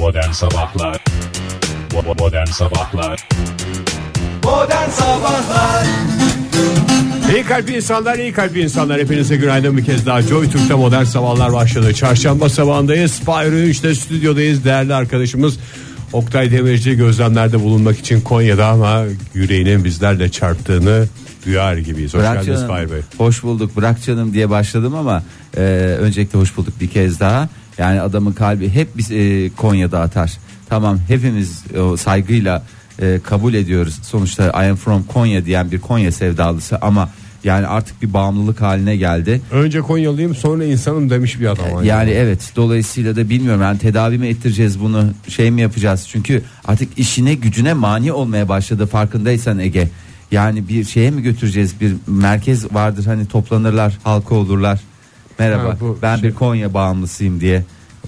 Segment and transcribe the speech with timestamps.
[0.00, 1.04] Modern Sabahlar
[2.18, 3.28] Modern Sabahlar
[4.44, 5.86] Modern Sabahlar
[7.34, 9.00] İyi kalpli insanlar, iyi kalpli insanlar.
[9.00, 10.22] Hepinize günaydın bir kez daha.
[10.22, 11.94] Joy Türk'te modern sabahlar başladı.
[11.94, 13.12] Çarşamba sabahındayız.
[13.12, 14.64] Spyro işte stüdyodayız.
[14.64, 15.58] Değerli arkadaşımız
[16.12, 19.04] Oktay Demirci gözlemlerde bulunmak için Konya'da ama
[19.34, 21.06] yüreğinin bizlerle çarptığını
[21.46, 22.14] duyar gibiyiz.
[22.14, 22.68] Hoş Bırak geldiniz canım.
[22.68, 23.00] Fahir Bey.
[23.18, 23.76] Hoş bulduk.
[23.76, 25.22] Bırak canım diye başladım ama
[25.56, 25.60] e,
[26.00, 27.48] öncelikle hoş bulduk bir kez daha.
[27.80, 30.38] Yani adamın kalbi hep biz e, Konya'da atar.
[30.68, 32.62] Tamam hepimiz o saygıyla
[33.02, 33.98] e, kabul ediyoruz.
[34.02, 37.10] Sonuçta I am from Konya diyen bir Konya sevdalısı ama
[37.44, 39.40] yani artık bir bağımlılık haline geldi.
[39.50, 41.84] Önce Konyalıyım sonra insanım demiş bir adam.
[41.84, 46.98] Yani evet dolayısıyla da bilmiyorum yani tedavi mi ettireceğiz bunu şey mi yapacağız çünkü artık
[46.98, 49.88] işine gücüne mani olmaya başladı farkındaysan Ege.
[50.32, 54.80] Yani bir şeye mi götüreceğiz bir merkez vardır hani toplanırlar halka olurlar.
[55.40, 57.64] Merhaba Ha, bu ben şey- bir Konya bağımlısıyım diye.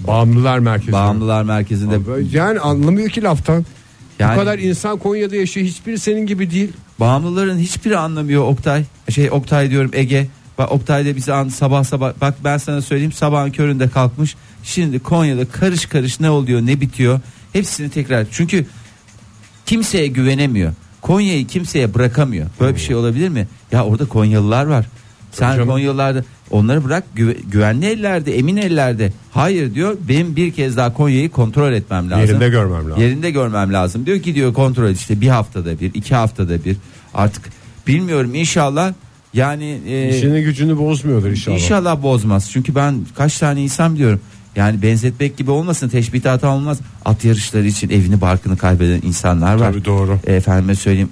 [0.07, 0.91] Bağımlılar merkezi.
[0.91, 1.99] Bağımlılar merkezinde
[2.31, 3.65] Yani anlamıyor ki laftan.
[4.19, 5.67] Yani- Bu kadar insan Konya'da yaşıyor.
[5.67, 6.71] Hiçbiri senin gibi değil.
[6.99, 8.83] bağımlıların hiçbiri anlamıyor Oktay.
[9.09, 10.27] Şey Oktay diyorum Ege.
[10.57, 14.35] Bak Oktay da bize an sabah sabah bak ben sana söyleyeyim sabahın köründe kalkmış.
[14.63, 17.19] Şimdi Konya'da karış karış ne oluyor ne bitiyor
[17.53, 18.65] hepsini tekrar çünkü
[19.65, 20.73] kimseye güvenemiyor.
[21.01, 22.47] Konya'yı kimseye bırakamıyor.
[22.59, 23.47] Böyle bir şey olabilir mi?
[23.71, 24.85] Ya orada Konyalılar var.
[25.33, 25.67] Sen canım.
[25.69, 29.13] Konyalılarda onları bırak güve- güvenli ellerde emin ellerde.
[29.31, 32.25] Hayır diyor benim bir kez daha Konya'yı kontrol etmem lazım.
[32.27, 33.01] Yerinde görmem lazım.
[33.03, 34.05] Yerinde görmem lazım.
[34.05, 36.77] Diyor ki diyor kontrol işte bir haftada bir iki haftada bir
[37.13, 37.49] artık
[37.87, 38.93] bilmiyorum inşallah
[39.33, 41.55] yani e, İşini gücünü bozmuyordur inşallah.
[41.57, 42.49] İnşallah bozmaz.
[42.51, 44.19] Çünkü ben kaç tane insan biliyorum.
[44.55, 46.79] Yani benzetmek gibi olmasın teşbih hata olmaz.
[47.05, 49.71] At yarışları için evini barkını kaybeden insanlar var.
[49.71, 50.19] Tabii doğru.
[50.27, 51.09] E, Efendime söyleyeyim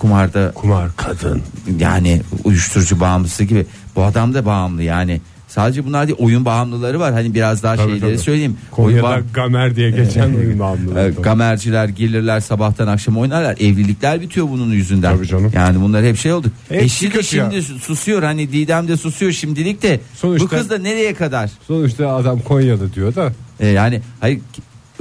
[0.00, 1.42] kumarda Kumar, kadın.
[1.78, 3.66] yani uyuşturucu bağımlısı gibi.
[3.96, 5.20] Bu adam da bağımlı yani.
[5.48, 7.12] Sadece bunlar değil oyun bağımlıları var.
[7.12, 8.18] Hani biraz daha Tabii, şeyleri tabii.
[8.18, 8.56] söyleyeyim.
[8.76, 11.00] Oyun Konya'da bağ- Gamer diye geçen oyun bağımlılığı.
[11.00, 13.52] e, gamerciler gelirler sabahtan akşam oynarlar.
[13.52, 15.16] Evlilikler bitiyor bunun yüzünden.
[15.16, 15.52] Tabii canım.
[15.54, 16.46] Yani bunlar hep şey oldu.
[16.68, 17.50] Hepsi Eşi de kötü ya.
[17.50, 20.00] şimdi susuyor hani Didem de susuyor şimdilik de.
[20.14, 21.50] Sonuçta- Bu kız da nereye kadar?
[21.66, 23.32] Sonuçta adam Konya'da diyor da.
[23.60, 24.40] E, yani hayır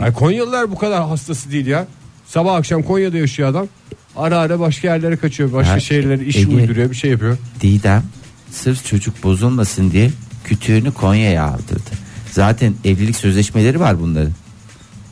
[0.02, 1.88] Ay Konyalılar bu kadar hastası değil ya.
[2.30, 3.68] Sabah akşam Konya'da yaşıyor adam.
[4.16, 5.54] Ara ara başka yerlere kaçıyor.
[5.54, 6.56] Başka Ha, şehirlere iş Ege.
[6.56, 7.38] uyduruyor bir şey yapıyor.
[7.62, 8.04] Didem
[8.52, 10.12] sırf çocuk bozulmasın diye
[10.44, 11.90] kütüğünü Konya'ya aldırdı.
[12.32, 14.32] Zaten evlilik sözleşmeleri var bunların.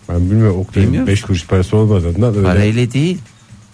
[0.09, 2.47] Ben bilmiyorum Oktay'ın Bilmiyor 5 kuruş parası olmadığından öyle.
[2.47, 3.17] Parayla değil.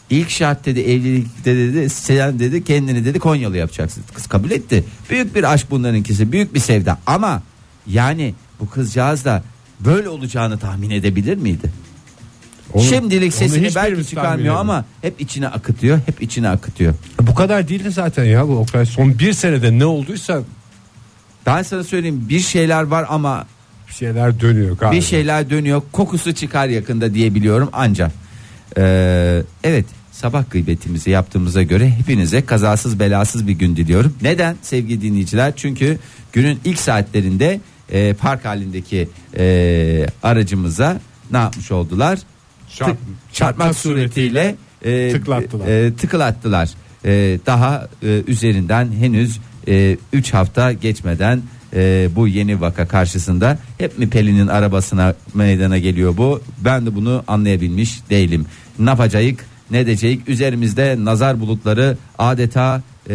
[0.10, 4.04] İlk şart dedi evlilikte dedi sen dedi kendini dedi Konyalı yapacaksın.
[4.14, 4.84] Kız kabul etti.
[5.10, 7.44] Büyük bir aşk bunlarınkisi büyük bir sevda ama
[7.88, 9.44] yani bu kızcağız da
[9.80, 11.72] böyle olacağını tahmin edebilir miydi?
[12.74, 16.94] Onu- Şimdilik sesini belki çıkarmıyor ama hep içine akıtıyor hep içine akıtıyor.
[17.22, 18.86] Bu kadar değildi zaten ya bu Oktay.
[18.86, 20.42] Son bir senede ne olduysa
[21.46, 23.46] Ben sana söyleyeyim bir şeyler var ama
[23.88, 24.96] bir şeyler dönüyor galiba.
[24.96, 28.12] bir şeyler dönüyor kokusu çıkar yakında diyebiliyorum ancak
[28.78, 35.54] Ee, evet sabah gıybetimizi yaptığımıza göre hepinize kazasız belasız bir gün diliyorum neden sevgili dinleyiciler
[35.56, 35.98] çünkü
[36.34, 37.60] günün ilk saatlerinde
[37.92, 41.00] e, park halindeki e, aracımıza
[41.32, 42.20] ne yapmış oldular
[42.80, 42.98] Çarp-
[43.34, 45.68] çarpmak suretiyle e, tıklattılar.
[45.68, 46.70] e, tıklattılar.
[47.06, 49.40] E, daha e, üzerinden henüz
[50.14, 51.42] 3 hafta geçmeden
[51.76, 56.42] e, bu yeni vaka karşısında hep mi Pelin'in arabasına meydana geliyor bu?
[56.60, 58.46] Ben de bunu anlayabilmiş değilim.
[58.80, 59.26] Ne yapacağız?
[59.72, 60.20] Ne edeceğiz?
[60.28, 63.14] Üzerimizde nazar bulutları adeta e,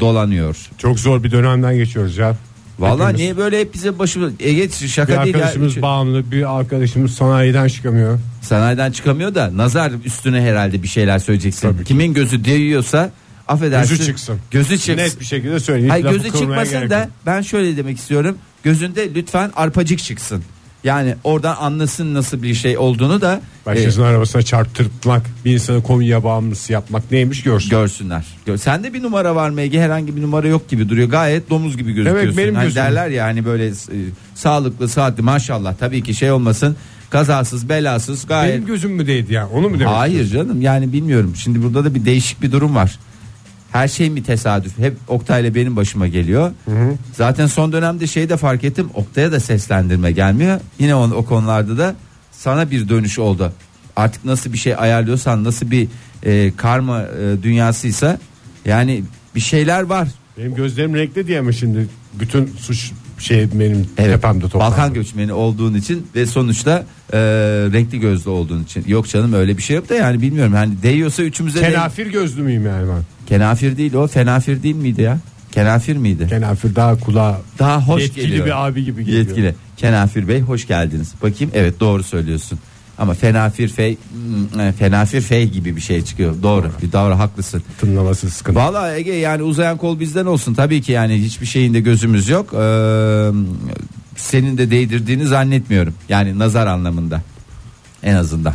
[0.00, 0.56] dolanıyor.
[0.78, 2.36] Çok zor bir dönemden geçiyoruz ya.
[2.78, 3.20] Vallahi Hepimiz.
[3.20, 5.40] niye böyle hep bize başı Ege Bir şaka değil ya.
[5.40, 8.18] arkadaşımız bağımlı bir arkadaşımız sanayiden çıkamıyor.
[8.42, 11.68] Sanayiden çıkamıyor da nazar üstüne herhalde bir şeyler söyleyeceksin.
[11.68, 11.84] Tabii ki.
[11.84, 13.10] Kimin gözü değiyorsa
[13.48, 13.90] affedersin.
[13.96, 14.38] Gözü çıksın.
[14.50, 14.96] Gözü çıksın.
[14.96, 15.90] Net bir şekilde söyleyeyim.
[15.90, 17.08] Hayır Lafı gözü kırmaya çıkmasın gerek da yok.
[17.26, 18.38] ben şöyle demek istiyorum.
[18.62, 20.44] Gözünde lütfen arpacık çıksın.
[20.84, 26.24] Yani oradan anlasın nasıl bir şey olduğunu da e, Başkasının arabasına çarptırmak, bir insanı Konya
[26.24, 27.70] bağımlısı yapmak neymiş görsün.
[27.70, 28.26] görsünler.
[28.46, 28.56] Gör.
[28.56, 29.80] Sende bir numara var mı Ege?
[29.80, 31.08] Herhangi bir numara yok gibi duruyor.
[31.08, 32.36] Gayet domuz gibi gözüküyorsun.
[32.36, 32.82] benim hani gözüm.
[32.82, 33.72] derler ya hani böyle e,
[34.34, 36.76] sağlıklı, saatli maşallah tabii ki şey olmasın.
[37.10, 39.48] Kazasız, belasız gayet Benim gözüm mü değdi ya?
[39.48, 39.94] Onu mu demek?
[39.94, 41.32] Hayır canım yani bilmiyorum.
[41.36, 42.98] Şimdi burada da bir değişik bir durum var.
[43.72, 44.78] Her şey mi tesadüf?
[44.78, 46.52] Hep Oktay'la benim başıma geliyor.
[47.12, 48.88] Zaten son dönemde şeyi de fark ettim.
[48.94, 50.60] Oktay'a da seslendirme gelmiyor.
[50.78, 51.94] Yine o, o konularda da
[52.32, 53.52] sana bir dönüş oldu.
[53.96, 55.88] Artık nasıl bir şey ayarlıyorsan nasıl bir
[56.22, 58.18] e, karma e, dünyasıysa
[58.64, 59.04] yani
[59.34, 60.08] bir şeyler var.
[60.38, 61.88] Benim gözlerim renkli diye mi şimdi
[62.20, 62.92] bütün suç
[63.22, 64.64] şey benim tepemde toplandı.
[64.70, 67.18] Balkan göçmeni olduğun için ve sonuçta e,
[67.72, 68.84] renkli gözlü olduğun için.
[68.86, 70.52] Yok canım öyle bir şey yok da yani bilmiyorum.
[70.52, 73.02] Hani değiyorsa üçümüze de Kenafir gözlü müyüm yani ben?
[73.26, 75.18] Kenafir değil o fenafir değil miydi ya?
[75.52, 76.26] Kenafir miydi?
[76.28, 78.46] Kenafir daha kulağa Daha hoş yetkili geliyor.
[78.46, 79.26] bir abi gibi geliyor.
[79.26, 79.54] Yetkili.
[79.76, 81.12] Kenafir Bey hoş geldiniz.
[81.22, 82.58] Bakayım evet doğru söylüyorsun.
[83.02, 86.34] Ama Fenafir Fey hmm, e, Fenafir Fey gibi bir şey çıkıyor.
[86.42, 86.70] Doğru.
[86.82, 87.62] Bir doğru haklısın.
[87.80, 88.58] Tınlaması sıkıntı.
[88.58, 90.54] Vallahi Ege yani uzayan kol bizden olsun.
[90.54, 92.54] Tabii ki yani hiçbir şeyinde gözümüz yok.
[92.54, 93.30] Ee,
[94.16, 95.94] senin de değdirdiğini zannetmiyorum.
[96.08, 97.22] Yani nazar anlamında.
[98.02, 98.54] En azından.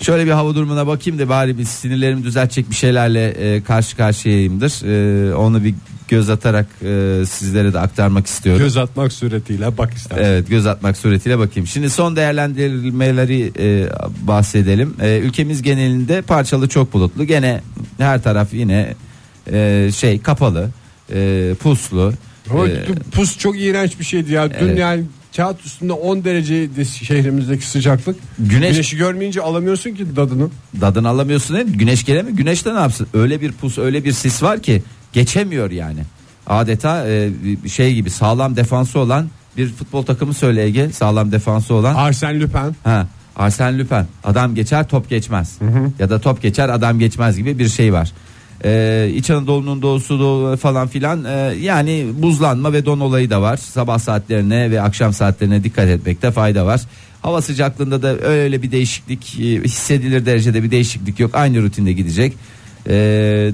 [0.00, 4.84] Şöyle bir hava durumuna bakayım da bari bir sinirlerimi düzeltecek bir şeylerle e, karşı karşıyayımdır.
[5.30, 5.74] E, onu bir
[6.08, 8.62] göz atarak e, sizlere de aktarmak istiyorum.
[8.62, 10.24] Göz atmak suretiyle bak istersen.
[10.24, 11.66] Evet göz atmak suretiyle bakayım.
[11.66, 13.88] Şimdi son değerlendirmeleri e,
[14.26, 14.94] bahsedelim.
[15.02, 17.24] E, ülkemiz genelinde parçalı çok bulutlu.
[17.24, 17.60] Gene
[17.98, 18.94] her taraf yine
[19.52, 20.70] e, şey kapalı,
[21.14, 22.12] e, puslu.
[22.50, 24.50] Ama E, pus çok iğrenç bir şeydi ya.
[24.50, 24.78] Dün Evet.
[24.78, 25.04] yani
[25.36, 28.16] kağıt üstünde 10 dereceydi şehrimizdeki sıcaklık.
[28.40, 30.48] Güneş- Güneşi görmeyince alamıyorsun ki tadını.
[30.80, 31.72] dadını alamıyorsun değil mi?
[31.76, 32.36] Güneş gelemiyor.
[32.36, 33.06] Güneş de ne yapsın?
[33.14, 36.00] Öyle bir pus, öyle bir sis var ki geçemiyor yani.
[36.46, 37.30] Adeta e,
[37.68, 40.90] şey gibi sağlam defansı olan bir futbol takımı söyle Ege.
[40.90, 41.94] Sağlam defansı olan.
[41.94, 42.76] Arsène Lupin.
[42.84, 43.06] Ha,
[43.36, 44.04] Arsene Lupin.
[44.24, 45.58] Adam geçer top geçmez.
[45.98, 48.12] Ya da top geçer adam geçmez gibi bir şey var.
[48.66, 53.56] Ee, İç Anadolu'nun doğusu doğu falan filan ee, yani buzlanma ve don olayı da var.
[53.56, 56.80] Sabah saatlerine ve akşam saatlerine dikkat etmekte fayda var.
[57.22, 61.30] Hava sıcaklığında da öyle bir değişiklik e, hissedilir derecede bir değişiklik yok.
[61.34, 62.32] Aynı rutinde gidecek.
[62.88, 62.92] Ee,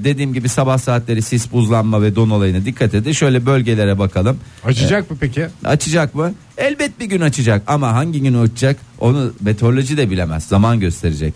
[0.03, 3.11] dediğim gibi sabah saatleri sis buzlanma ve don olayına dikkat edin.
[3.11, 4.37] Şöyle bölgelere bakalım.
[4.65, 5.47] Açacak mı peki?
[5.65, 6.33] Açacak mı?
[6.57, 10.43] Elbet bir gün açacak ama hangi gün açacak onu meteoroloji de bilemez.
[10.43, 11.33] Zaman gösterecek.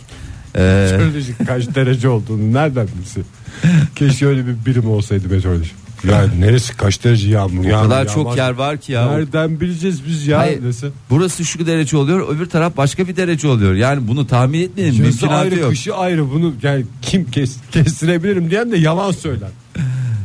[0.57, 0.99] Ee,
[1.47, 3.25] kaç derece olduğunu nereden bilsin?
[3.95, 5.71] Keşke öyle bir birim olsaydı meteoroloji.
[6.03, 7.65] Yani neresi kaç derece yağmur?
[7.65, 9.11] o kadar çok yer var ki ya.
[9.11, 10.39] Nereden bileceğiz biz ya?
[10.39, 10.87] Hayır, dese.
[11.09, 13.73] burası şu derece oluyor, öbür taraf başka bir derece oluyor.
[13.73, 15.03] Yani bunu tahmin etmeyin.
[15.03, 15.69] Yazı ayrı yok.
[15.69, 19.49] kışı ayrı bunu yani kim kes, kestirebilirim diyen de yalan söyler.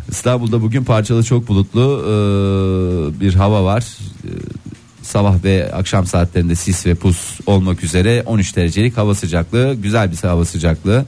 [0.08, 3.84] İstanbul'da bugün parçalı çok bulutlu e, bir hava var.
[4.24, 4.30] E,
[5.02, 10.16] sabah ve akşam saatlerinde sis ve pus olmak üzere 13 derecelik hava sıcaklığı, güzel bir
[10.16, 11.04] hava sıcaklığı.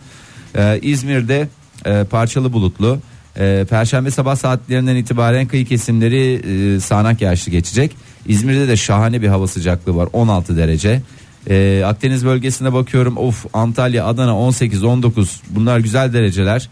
[0.54, 1.48] E, İzmir'de
[1.86, 2.98] e, parçalı bulutlu.
[3.38, 6.42] E, Perşembe sabah saatlerinden itibaren kıyı kesimleri
[6.76, 7.96] e, sağanak yağışlı geçecek.
[8.26, 11.02] İzmir'de de şahane bir hava sıcaklığı var 16 derece.
[11.50, 13.16] E, Akdeniz bölgesine bakıyorum.
[13.16, 16.68] Of Antalya, Adana 18, 19 bunlar güzel dereceler.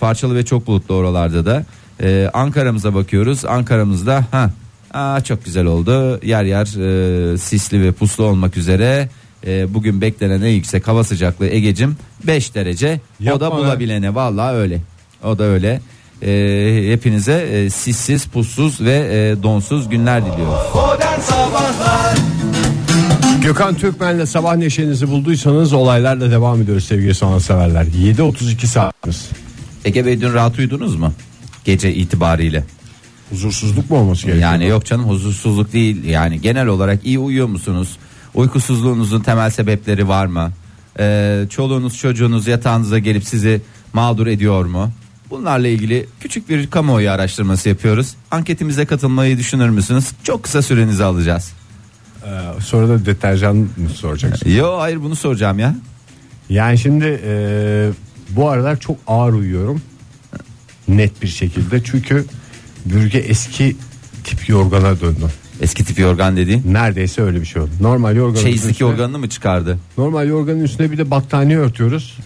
[0.00, 1.64] Parçalı ve çok bulutlu oralarda da.
[2.02, 3.44] E, Ankara'mıza bakıyoruz.
[3.44, 4.50] Ankara'mızda ha
[4.94, 6.20] aa, çok güzel oldu.
[6.24, 6.66] Yer yer
[7.36, 9.08] sisli ve puslu olmak üzere.
[9.46, 11.96] E, bugün beklenen en yüksek hava sıcaklığı Egecim
[12.26, 13.00] 5 derece.
[13.20, 13.56] o Yapma da be.
[13.56, 14.80] bulabilene vallahi öyle.
[15.24, 15.80] O da öyle.
[16.22, 20.74] E, hepinize e, sissiz, pussuz ve e, donsuz günler diliyoruz.
[20.74, 22.14] Modern Sabahlar
[23.42, 27.84] Gökhan Türkmen'le sabah neşenizi bulduysanız olaylarla devam ediyoruz sevgili sanatseverler.
[27.84, 29.28] 7.32 saatimiz.
[29.84, 31.12] Ege Bey dün rahat uyudunuz mu?
[31.64, 32.64] Gece itibariyle.
[33.30, 34.50] Huzursuzluk mu olması gerekiyor?
[34.52, 36.04] Yani yok canım huzursuzluk değil.
[36.04, 37.88] Yani genel olarak iyi uyuyor musunuz?
[38.34, 40.52] Uykusuzluğunuzun temel sebepleri var mı?
[40.98, 44.90] Ee, çoluğunuz çocuğunuz yatağınıza gelip sizi mağdur ediyor mu?
[45.30, 48.14] Bunlarla ilgili küçük bir kamuoyu araştırması yapıyoruz.
[48.30, 50.10] Anketimize katılmayı düşünür müsünüz?
[50.22, 51.52] Çok kısa sürenizi alacağız.
[52.24, 52.28] Ee,
[52.60, 54.50] sonra da deterjan mı soracaksın?
[54.50, 55.74] Yo hayır bunu soracağım ya.
[56.48, 57.90] Yani şimdi e,
[58.30, 59.82] bu aralar çok ağır uyuyorum.
[60.88, 62.24] Net bir şekilde çünkü
[62.86, 63.76] bürge eski
[64.24, 65.30] tip yorgana döndü.
[65.60, 66.62] Eski tip yorgan dediğin.
[66.72, 67.70] Neredeyse öyle bir şey oldu.
[67.80, 69.78] Normal yorganın Çeyizdeki üstüne, yorganını mı çıkardı?
[69.98, 72.18] normal yorganın üstüne bir de battaniye örtüyoruz.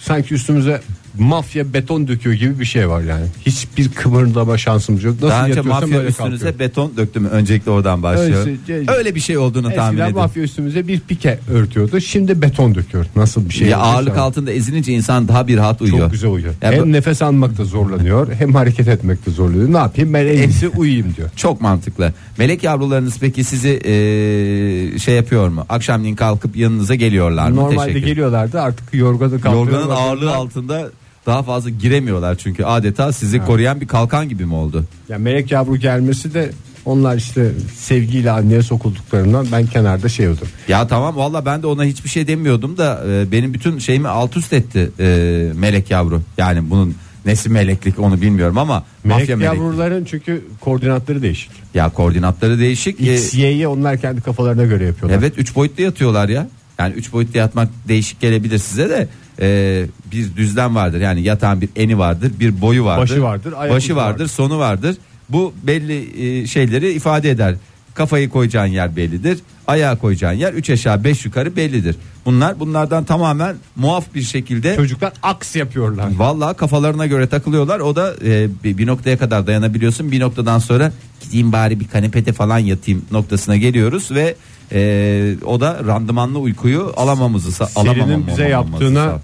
[0.00, 0.80] Sanki üstümüze
[1.18, 3.24] mafya beton döküyor gibi bir şey var yani.
[3.46, 5.14] Hiçbir kımırdama şansımız yok.
[5.14, 6.58] Nasıl Daha önce mafya öyle üstünüze kalkıyorum.
[6.58, 7.28] beton döktü mü?
[7.28, 8.46] Öncelikle oradan başlıyor.
[8.68, 10.16] Öyle- Öyle bir şey olduğunu tahmin Eskiden edin.
[10.16, 12.00] mafya üstümüze bir pike örtüyordu.
[12.00, 13.06] Şimdi beton döküyor.
[13.16, 13.68] Nasıl bir şey?
[13.68, 14.22] Ya ağırlık olursa.
[14.22, 15.98] altında ezilince insan daha bir rahat uyuyor.
[15.98, 16.54] Çok güzel uyuyor.
[16.62, 19.72] Ya hem bu- nefes almakta zorlanıyor hem hareket etmekte zorlanıyor.
[19.72, 21.28] Ne yapayım ben en iyisi uyuyayım diyor.
[21.36, 22.12] Çok mantıklı.
[22.38, 25.66] Melek yavrularınız peki sizi eee, şey yapıyor mu?
[25.68, 27.56] Akşamleyin kalkıp yanınıza geliyorlar mı?
[27.56, 28.06] Normalde Teşekkür.
[28.06, 29.72] geliyorlardı artık yorganı kaldırıyorlar.
[29.80, 30.90] Yorganın ağırlığı altında
[31.26, 34.84] daha fazla giremiyorlar çünkü adeta sizi koruyan bir kalkan gibi mi oldu?
[35.08, 36.50] Ya melek yavru gelmesi de
[36.84, 40.48] onlar işte sevgiyle anneye sokulduklarından ben kenarda şey oldum.
[40.68, 44.36] Ya tamam valla ben de ona hiçbir şey demiyordum da e, benim bütün şeyimi alt
[44.36, 45.06] üst etti e,
[45.54, 46.22] melek yavru.
[46.38, 46.94] Yani bunun
[47.26, 49.54] nesi meleklik onu bilmiyorum ama Melek mafya melek.
[49.54, 51.50] yavruların çünkü koordinatları değişik.
[51.74, 53.00] Ya koordinatları değişik.
[53.00, 55.18] E, X, Y'yi onlar kendi kafalarına göre yapıyorlar.
[55.18, 56.48] Evet 3 boyutlu yatıyorlar ya.
[56.78, 59.08] Yani 3 boyutlu yatmak değişik gelebilir size de
[59.40, 61.00] e, bir düzlem vardır.
[61.00, 63.02] Yani yatağın bir eni vardır, bir boyu vardır.
[63.02, 64.28] Başı vardır, ayak başı ucu vardır, vardır.
[64.28, 64.96] sonu vardır.
[65.28, 67.54] Bu belli e, şeyleri ifade eder.
[67.94, 69.38] Kafayı koyacağın yer bellidir.
[69.66, 71.96] Ayağa koyacağın yer 3 aşağı 5 yukarı bellidir.
[72.24, 76.08] Bunlar bunlardan tamamen muaf bir şekilde Çocuklar aks yapıyorlar.
[76.16, 77.80] Vallahi kafalarına göre takılıyorlar.
[77.80, 80.12] O da e, bir, bir noktaya kadar dayanabiliyorsun.
[80.12, 84.34] Bir noktadan sonra gideyim bari bir kanepede falan yatayım noktasına geliyoruz ve
[84.72, 89.20] e, o da randımanlı uykuyu alamamızı Selin'in alamamamızı bize yaptığına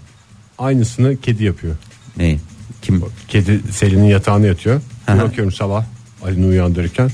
[0.59, 1.77] aynısını kedi yapıyor.
[2.17, 2.39] ne?
[2.83, 3.05] Kim?
[3.29, 4.81] Kedi Selin'in yatağına yatıyor.
[5.09, 5.85] Bir bakıyorum sabah
[6.25, 7.11] Ali'ni uyandırırken.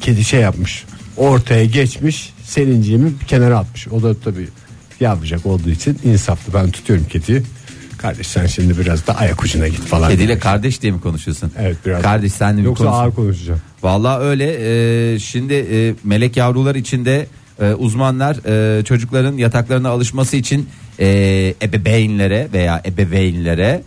[0.00, 0.84] Kedi şey yapmış.
[1.16, 2.32] Ortaya geçmiş.
[2.44, 3.88] Selinciğimi bir kenara atmış.
[3.88, 4.48] O da tabii
[5.00, 6.54] yavrucak olduğu için insaflı.
[6.54, 7.42] Ben tutuyorum kediyi.
[7.98, 10.10] Kardeş sen şimdi biraz da ayak ucuna git falan.
[10.10, 10.42] Kediyle demiş.
[10.42, 11.52] kardeş diye mi konuşuyorsun?
[11.58, 12.02] Evet biraz.
[12.02, 12.96] Kardeş senle bir Yoksa konuş.
[12.96, 13.60] ağır konuşacağım.
[13.82, 14.56] Vallahi öyle.
[15.14, 17.26] Ee, şimdi e, melek yavrular içinde
[17.60, 18.36] e, uzmanlar
[18.78, 20.68] e, çocukların yataklarına alışması için
[21.00, 23.82] e, ebeveynlere veya ebeveynlere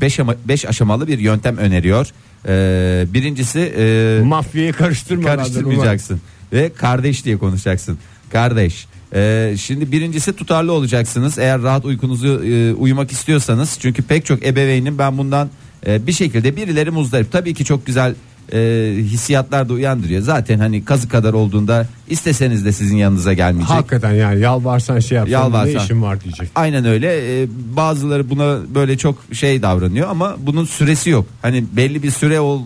[0.00, 0.18] 5
[0.48, 2.06] beş aşamalı bir yöntem öneriyor.
[2.48, 5.36] E, birincisi e, Mafyayı karıştırmadan.
[5.36, 6.20] karıştırmayacaksın
[6.52, 7.98] ve kardeş diye konuşacaksın.
[8.32, 8.86] Kardeş.
[9.14, 14.98] Ee, şimdi birincisi tutarlı olacaksınız eğer rahat uykunuzu e, uyumak istiyorsanız çünkü pek çok ebeveynin
[14.98, 15.50] ben bundan
[15.86, 18.14] e, bir şekilde birileri muzdarip tabii ki çok güzel
[18.52, 18.58] e,
[18.98, 24.40] hissiyatlar da uyandırıyor zaten hani kazı kadar olduğunda isteseniz de sizin yanınıza gelmeyecek Hakikaten yani
[24.40, 25.74] yalvarsan şey yapsan Yalvarsan.
[25.74, 26.50] ne işin var diyecek.
[26.54, 27.42] Aynen öyle.
[27.42, 31.26] Ee, bazıları buna böyle çok şey davranıyor ama bunun süresi yok.
[31.42, 32.62] Hani belli bir süre ol,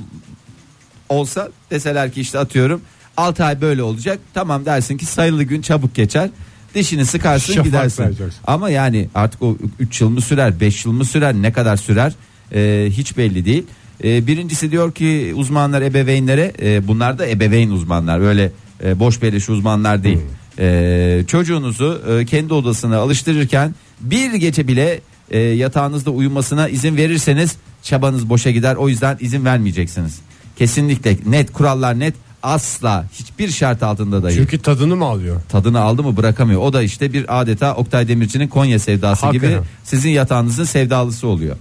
[1.08, 2.80] olsa deseler ki işte atıyorum
[3.16, 4.18] 6 ay böyle olacak.
[4.34, 6.30] Tamam dersin ki sayılı gün çabuk geçer.
[6.74, 7.96] Dişini sıkarsın Şafak gidersin.
[7.96, 8.40] sayacaksın.
[8.46, 12.12] Ama yani artık o 3 yıl mı sürer 5 yıl mı sürer ne kadar sürer
[12.54, 13.64] Ee, hiç belli değil.
[14.04, 18.52] Ee, birincisi diyor ki uzmanlar ebeveynlere e, bunlar da ebeveyn uzmanlar böyle
[18.84, 20.18] e, boş beleş uzmanlar değil.
[20.58, 28.28] Ee, çocuğunuzu e, kendi odasına alıştırırken bir gece bile e, yatağınızda uyumasına izin verirseniz çabanız
[28.28, 28.74] boşa gider.
[28.74, 30.20] O yüzden izin vermeyeceksiniz.
[30.56, 35.40] Kesinlikle net kurallar net asla hiçbir şart altında dahi Çünkü tadını mı alıyor?
[35.48, 36.60] tadını aldı mı bırakamıyor.
[36.60, 39.54] O da işte bir adeta Oktay Demirci'nin Konya sevdası Hakikaten.
[39.58, 41.56] gibi sizin yatağınızın sevdalısı oluyor.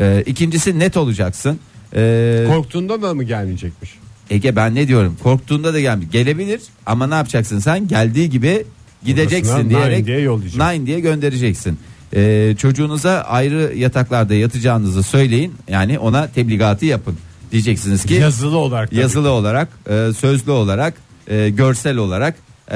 [0.00, 1.58] Ee, ikincisi net olacaksın.
[1.96, 3.94] Ee, Korktuğunda da mı gelmeyecekmiş?
[4.30, 6.10] Ege ben ne diyorum korktuğunda da gelmiyor.
[6.12, 8.64] Gelebilir ama ne yapacaksın sen geldiği gibi
[9.04, 10.72] gideceksin Odasına diyerek nine diye yollayacaksın.
[10.74, 11.78] nine diye göndereceksin.
[12.14, 17.16] Ee, çocuğunuza ayrı yataklarda yatacağınızı söyleyin yani ona tebligatı yapın.
[17.52, 18.90] Diyeceksiniz ki Yazılı olarak.
[18.90, 19.00] tabii.
[19.00, 20.94] yazılı olarak, e, sözlü olarak,
[21.30, 22.34] e, görsel olarak
[22.70, 22.74] e,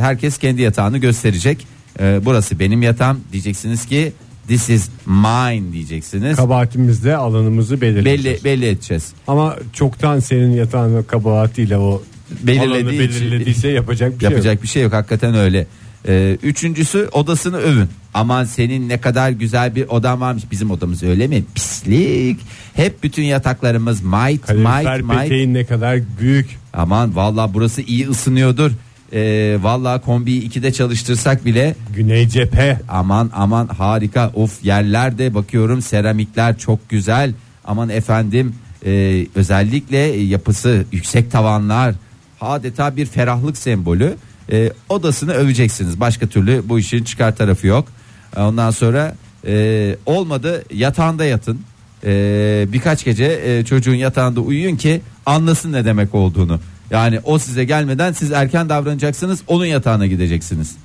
[0.00, 1.66] herkes kendi yatağını gösterecek.
[2.00, 4.12] E, burası benim yatağım diyeceksiniz ki
[4.48, 6.36] this is mine diyeceksiniz.
[6.36, 8.44] Kabahatimizde alanımızı belirleyeceğiz.
[8.44, 9.12] belli belli edeceğiz.
[9.26, 12.02] Ama çoktan senin yatağın kabahatiyle o
[12.42, 14.62] Belirlediği için- belirlediyse yapacak bir şey Yapacak yok.
[14.62, 15.66] bir şey yok hakikaten öyle.
[16.08, 17.88] E, üçüncüsü odasını övün.
[18.14, 20.42] Aman senin ne kadar güzel bir odan varmış.
[20.50, 21.44] Bizim odamız öyle mi?
[21.54, 22.40] Pislik.
[22.74, 25.22] Hep bütün yataklarımız might Kalorifer might might.
[25.22, 26.58] peteğin ne kadar büyük.
[26.72, 28.70] Aman valla burası iyi ısınıyordur.
[29.12, 32.80] E, valla kombiyi ikide çalıştırsak bile Güney cephe.
[32.88, 37.32] Aman aman harika of yerlerde bakıyorum seramikler çok güzel
[37.64, 38.54] aman efendim
[38.86, 41.94] e, özellikle yapısı yüksek tavanlar
[42.40, 44.14] adeta bir ferahlık sembolü
[44.52, 47.88] E, odasını öveceksiniz başka türlü bu işin çıkar tarafı yok
[48.36, 49.14] ondan sonra
[49.46, 51.60] e, olmadı yatağında yatın
[52.06, 56.60] E, birkaç gece e, çocuğun yatağında uyuyun ki anlasın ne demek olduğunu
[56.90, 60.76] yani o size gelmeden siz erken davranacaksınız onun yatağına gideceksiniz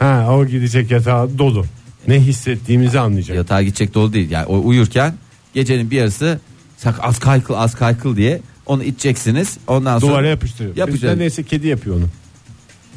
[0.00, 1.64] Ha o gidecek yatağı dolu.
[2.08, 3.36] Ne hissettiğimizi anlayacak.
[3.36, 4.30] Yatağa gidecek dolu değil.
[4.30, 5.14] Yani o uyurken
[5.54, 6.40] gecenin bir yarısı
[6.76, 9.58] sak az kaykıl az kaykıl diye onu iteceksiniz.
[9.66, 10.76] Ondan sonra Duvara yapıştırıyor.
[10.76, 11.16] Yapacak.
[11.16, 12.04] Neyse kedi yapıyor onu.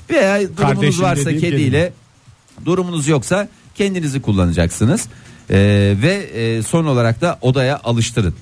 [0.09, 1.93] veya durumunuz Kardeşim varsa dediğim kediyle
[2.65, 5.07] durumunuz yoksa kendinizi kullanacaksınız.
[5.49, 8.35] Ee, ve e, son olarak da odaya alıştırın.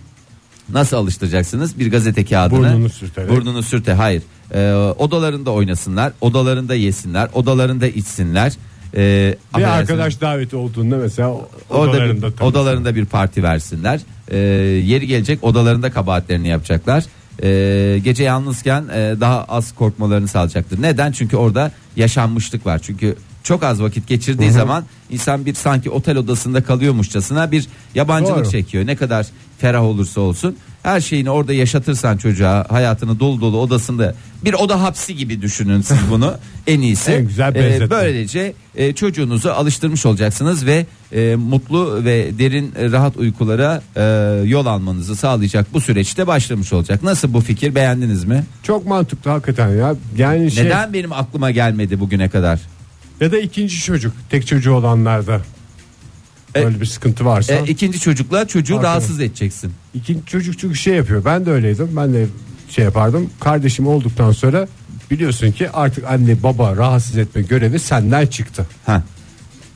[0.69, 1.79] Nasıl alıştıracaksınız?
[1.79, 3.29] Bir gazete kağıdına Burnunu sürterek.
[3.29, 3.93] Burnunu sürte.
[3.93, 4.23] Hayır.
[4.53, 8.53] Ee, odalarında oynasınlar, odalarında yesinler, odalarında içsinler.
[8.95, 11.29] Ee, Bir arkadaş daveti olduğunda mesela
[11.69, 14.01] Orada odalarında bir, odalarında bir parti versinler.
[14.27, 17.03] Ee, yeri gelecek odalarında kabahatlerini yapacaklar.
[17.43, 20.81] Ee, gece yalnızken e, daha az korkmalarını sağlayacaktır.
[20.81, 21.11] Neden?
[21.11, 22.79] Çünkü orada yaşanmışlık var.
[22.79, 28.49] Çünkü çok az vakit geçirdiği zaman insan bir sanki otel odasında kalıyormuşçasına bir yabancılık Doğru.
[28.51, 28.87] çekiyor.
[28.87, 29.27] Ne kadar
[29.59, 35.15] ferah olursa olsun her şeyini orada yaşatırsan çocuğa hayatını dolu dolu odasında bir oda hapsi
[35.15, 36.33] gibi düşünün siz bunu
[36.67, 37.11] en iyisi.
[37.11, 37.89] En güzel Ee, benzetme.
[37.89, 44.03] böylece e, çocuğunuzu alıştırmış olacaksınız ve e, mutlu ve derin e, rahat uykulara e,
[44.49, 47.03] yol almanızı sağlayacak bu süreçte başlamış olacak.
[47.03, 48.43] Nasıl bu fikir beğendiniz mi?
[48.63, 49.95] Çok mantıklı hakikaten ya.
[50.17, 52.59] Yani şey Neden benim aklıma gelmedi bugüne kadar?
[53.21, 55.41] Ya da ikinci çocuk tek çocuğu olanlarda
[56.55, 58.91] E, böyle bir sıkıntı varsa E, ikinci çocukla çocuğu Hakikaten.
[58.95, 59.71] rahatsız edeceksin.
[59.93, 61.25] ikinci çocuk çünkü şey yapıyor.
[61.25, 61.89] Ben de öyleydim.
[61.95, 62.25] Ben de
[62.69, 63.29] şey yapardım.
[63.39, 64.67] Kardeşim olduktan sonra
[65.11, 68.65] biliyorsun ki artık anne baba rahatsız etme görevi senden çıktı.
[68.85, 69.03] Ha.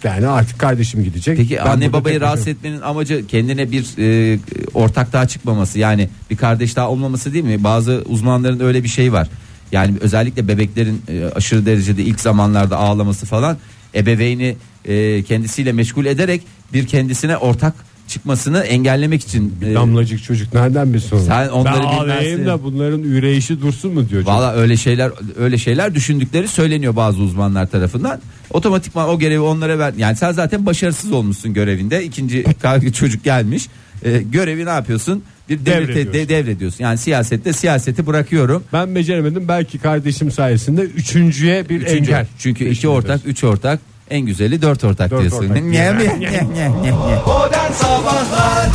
[0.03, 1.37] Yani artık kardeşim gidecek.
[1.37, 3.85] Peki Ben anne babayı rahatsız etmenin amacı kendine bir
[4.33, 4.39] e,
[4.73, 7.63] ortak daha çıkmaması yani bir kardeş daha olmaması değil mi?
[7.63, 9.29] Bazı uzmanların öyle bir şey var.
[9.71, 13.57] Yani özellikle bebeklerin e, aşırı derecede ilk zamanlarda ağlaması falan
[13.95, 14.55] ebeveyni
[14.85, 16.41] e, kendisiyle meşgul ederek
[16.73, 17.73] bir kendisine ortak
[18.07, 21.23] çıkmasını engellemek için e, Damlacık çocuk nereden bilsin onu?
[21.23, 22.45] Sen onları ben ağlayayım bilmezsin.
[22.45, 24.09] da bunların üreyişi dursun mu diyor.
[24.09, 24.27] çocuk.
[24.27, 28.19] Valla öyle şeyler öyle şeyler düşündükleri söyleniyor bazı uzmanlar tarafından.
[28.51, 29.93] Otomatikman o görevi onlara ver.
[29.97, 32.03] Yani sen zaten başarısız olmuşsun görevinde.
[32.03, 32.45] İkinci
[32.93, 33.67] çocuk gelmiş.
[34.03, 35.23] Ee, görevi ne yapıyorsun?
[35.49, 36.13] Bir devlete Devrediyorsun.
[36.13, 36.83] de, devrediyorsun.
[36.83, 38.63] Yani siyasette siyaseti bırakıyorum.
[38.73, 41.95] Ben beceremedim belki kardeşim sayesinde üçüncüye bir Üçüncü.
[42.11, 42.27] engel.
[42.39, 43.23] Çünkü iki Teşekkür ortak, ederiz.
[43.25, 45.49] üç ortak, en güzeli dört ortak Dört diyorsun.
[45.49, 45.63] ortak.
[45.63, 46.91] Nye, nye.
[47.25, 48.69] Modern Sabahlar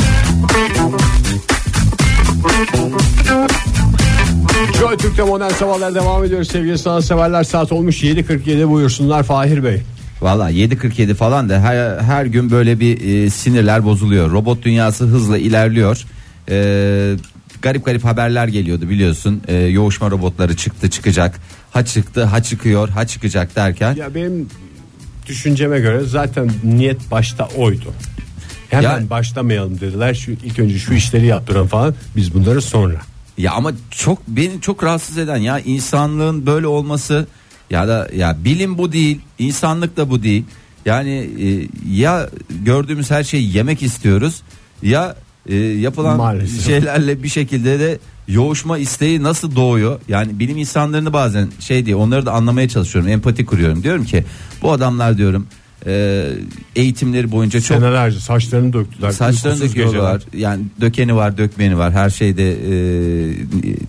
[4.79, 7.45] Joy Türk'te modern sabahlar devam ediyor sevgili sanatseverler.
[7.45, 9.83] Saat olmuş 7.47 buyursunlar Fahir Bey.
[10.21, 14.31] Valla 7.47 falan da her, her gün böyle bir e, sinirler bozuluyor.
[14.31, 16.05] Robot dünyası hızla ilerliyor.
[16.51, 17.17] E,
[17.63, 19.43] garip garip haberler geliyordu biliyorsun.
[19.49, 21.41] E, yoğuşma robotları çıktı çıkacak.
[21.71, 23.95] Ha çıktı ha çıkıyor ha çıkacak derken.
[23.95, 24.49] Ya benim
[25.27, 27.95] düşünceme göre zaten niyet başta oydu.
[28.71, 30.15] Hemen Ya- başlamayalım dediler.
[30.15, 31.95] Şu ilk önce şu işleri yaptırın falan.
[32.17, 33.01] Biz bunları sonra.
[33.39, 37.27] Ya ama çok beni çok rahatsız eden ya insanlığın böyle olması
[37.71, 40.45] ya da ya bilim bu değil, insanlık da bu değil.
[40.87, 42.29] Yani e, ya
[42.65, 44.43] gördüğümüz her şeyi yemek istiyoruz
[44.83, 45.17] ya
[45.49, 46.67] e, yapılan Maalesef.
[46.67, 50.01] şeylerle bir şekilde de yoğuşma isteği nasıl doğuyor?
[50.09, 53.83] Yani bilim insanlarını bazen şey diye onları da anlamaya çalışıyorum, empati kuruyorum.
[53.83, 54.25] Diyorum ki
[54.63, 55.47] bu adamlar diyorum
[55.87, 56.27] e,
[56.77, 59.11] eğitimleri boyunca çok Senelerce saçlarını döktüler.
[59.11, 60.21] Saçlarını döküyorlar.
[60.21, 60.41] geceler.
[60.49, 61.93] Yani dökeni var, dökmeni var.
[61.93, 63.35] Her şeyde e,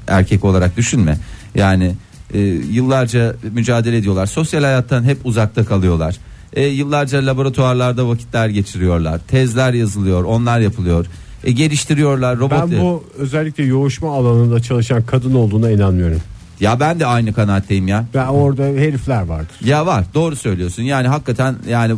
[0.07, 1.17] erkek olarak düşünme.
[1.55, 1.95] Yani
[2.33, 2.39] e,
[2.71, 4.25] yıllarca mücadele ediyorlar.
[4.25, 6.17] Sosyal hayattan hep uzakta kalıyorlar.
[6.53, 9.21] E, yıllarca laboratuvarlarda vakitler geçiriyorlar.
[9.27, 11.05] Tezler yazılıyor, onlar yapılıyor.
[11.43, 12.71] E, geliştiriyorlar robot.
[12.71, 16.21] Ben bu özellikle yoğuşma alanında çalışan kadın olduğuna inanmıyorum.
[16.59, 18.05] Ya ben de aynı kanaatteyim ya.
[18.13, 19.55] Ben orada herifler vardır.
[19.63, 20.83] Ya var, doğru söylüyorsun.
[20.83, 21.95] Yani hakikaten yani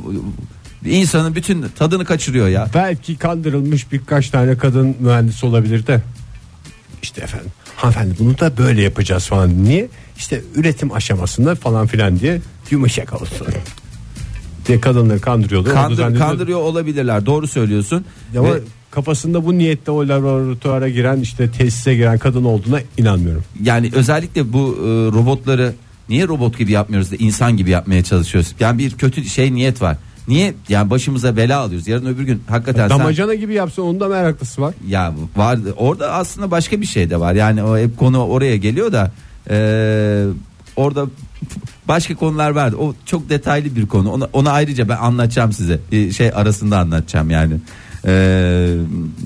[0.85, 2.67] insanın bütün tadını kaçırıyor ya.
[2.73, 6.01] Belki kandırılmış birkaç tane kadın mühendis olabilir de.
[7.01, 9.63] İşte efendim hanımefendi bunu da böyle yapacağız falan.
[9.63, 9.87] Niye?
[10.17, 12.41] İşte üretim aşamasında falan filan diye
[12.71, 13.47] yumuşak olsun.
[14.67, 17.25] diye kadınları da Kandır, kandırıyor olabilirler.
[17.25, 18.05] Doğru söylüyorsun.
[18.37, 18.59] Ama Ve-
[18.93, 23.43] kafasında bu niyette o laboratuvara giren işte tesise giren kadın olduğuna inanmıyorum.
[23.63, 25.73] yani özellikle bu e, robotları
[26.09, 28.55] niye robot gibi yapmıyoruz da insan gibi yapmaya çalışıyoruz?
[28.59, 29.97] Yani bir kötü şey niyet var.
[30.27, 31.87] Niye yani başımıza bela alıyoruz?
[31.87, 34.73] Yarın öbür gün hakikaten sen Damacana gibi yapsa onun da meraklısı var.
[34.87, 37.33] ya var orada aslında başka bir şey de var.
[37.33, 39.11] Yani o hep konu oraya geliyor da
[39.49, 39.57] e,
[40.75, 41.05] orada
[41.87, 42.75] başka konular vardı.
[42.79, 44.11] O çok detaylı bir konu.
[44.11, 45.79] Onu, onu ayrıca ben anlatacağım size.
[46.11, 47.53] Şey arasında anlatacağım yani.
[48.05, 48.11] E,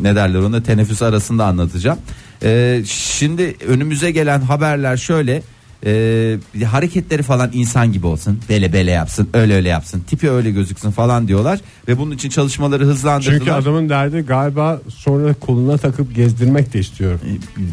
[0.01, 1.99] ne derler ona teneffüs arasında anlatacağım.
[2.43, 5.41] E, şimdi önümüze gelen haberler şöyle.
[5.85, 8.39] E, hareketleri falan insan gibi olsun.
[8.49, 9.29] Bele bele yapsın.
[9.33, 10.03] Öyle öyle yapsın.
[10.07, 13.39] Tipi öyle gözüksün falan diyorlar ve bunun için çalışmaları hızlandırdılar.
[13.39, 17.19] Çünkü adamın derdi galiba sonra koluna takıp gezdirmek de istiyor.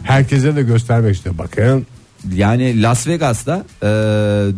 [0.02, 1.38] Herkese de göstermek istiyor.
[1.38, 1.86] Bakın
[2.34, 3.88] Yani Las Vegas'ta e,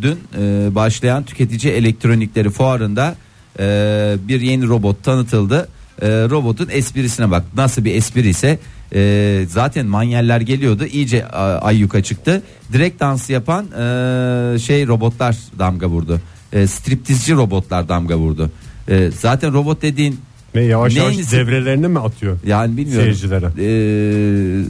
[0.03, 3.15] dün e, başlayan tüketici elektronikleri fuarında
[3.59, 5.69] e, bir yeni robot tanıtıldı.
[6.03, 8.59] E, robotun esprisine bak nasıl bir espri ise
[8.95, 12.43] e, zaten manyeller geliyordu iyice a, ayyuka çıktı.
[12.73, 16.21] Direkt dans yapan e, şey robotlar damga vurdu.
[16.53, 18.51] E, striptizci robotlar damga vurdu.
[18.89, 20.21] E, zaten robot dediğin
[20.55, 22.39] ve yavaş yavaş Neyinizi- devrelerini mi atıyor?
[22.47, 23.05] yani bilmiyorum.
[23.05, 23.47] Seyircilere.
[23.59, 24.65] Ee,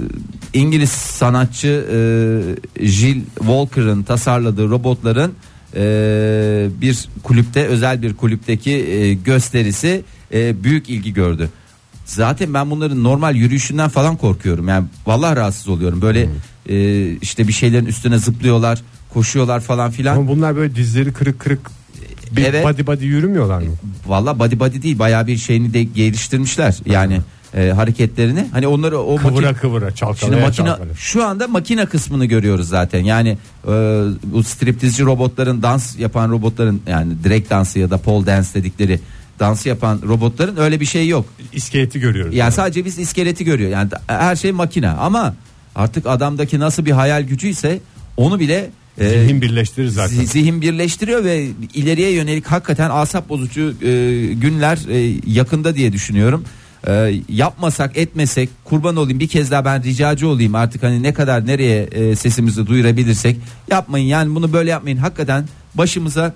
[0.55, 1.87] İngiliz sanatçı
[2.81, 5.33] e, Jill Walker'ın tasarladığı robotların
[5.77, 11.51] e, bir kulüpte özel bir kulüpteki e, gösterisi e, büyük ilgi gördü.
[12.05, 14.69] Zaten ben bunların normal yürüyüşünden falan korkuyorum.
[14.69, 16.03] Yani vallahi rahatsız oluyorum.
[16.03, 16.29] Böyle
[16.69, 18.83] e, işte bir şeylerin üstüne zıplıyorlar,
[19.15, 20.17] koşuyorlar falan filan.
[20.17, 21.71] Ama bunlar böyle dizleri kırık kırık
[22.33, 22.65] bir Evet.
[22.65, 23.69] body body yürümüyorlar mı?
[24.07, 26.77] Valla body body değil bayağı bir şeyini de geliştirmişler.
[26.87, 27.21] Yani
[27.55, 28.47] e, hareketlerini.
[28.53, 30.95] Hani onları o Kıvıra makine- kıvıra Şimdi çalkalaya makine çalkalaya.
[30.95, 33.01] şu anda makine kısmını görüyoruz zaten.
[33.05, 33.29] Yani
[33.65, 33.71] e,
[34.25, 39.01] bu striptizci robotların dans yapan robotların yani direkt dansı ya da pole dance dedikleri
[39.40, 41.27] dansı yapan robotların öyle bir şey yok.
[41.53, 42.35] İskeleti görüyoruz.
[42.35, 43.70] Yani sadece biz iskeleti görüyor.
[43.70, 45.35] Yani her şey makine ama
[45.75, 47.81] artık adamdaki nasıl bir hayal gücüyse
[48.16, 50.16] onu bile e, Zihin birleştirir zaten.
[50.16, 53.90] zi- zihin birleştiriyor ve ileriye yönelik hakikaten asap bozucu e,
[54.35, 56.44] günler e, yakında diye düşünüyorum.
[57.29, 61.83] Yapmasak etmesek kurban olayım bir kez daha ben ricacı olayım artık hani ne kadar nereye
[61.83, 63.37] e, sesimizi duyurabilirsek
[63.70, 66.35] yapmayın yani bunu böyle yapmayın hakikaten başımıza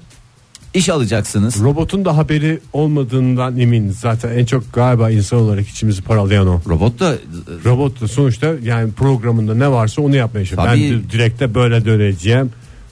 [0.74, 1.62] iş alacaksınız.
[1.62, 3.90] Robotun da haberi olmadığından emin.
[3.90, 6.60] Zaten en çok galiba insan olarak içimizi paralayan o.
[6.68, 7.14] Robot da
[7.64, 10.66] Robot da sonuçta yani programında ne varsa onu yapmaya çalışıyor.
[10.66, 11.08] Ben Tabii.
[11.08, 12.50] di- direkte böyle döneceğim.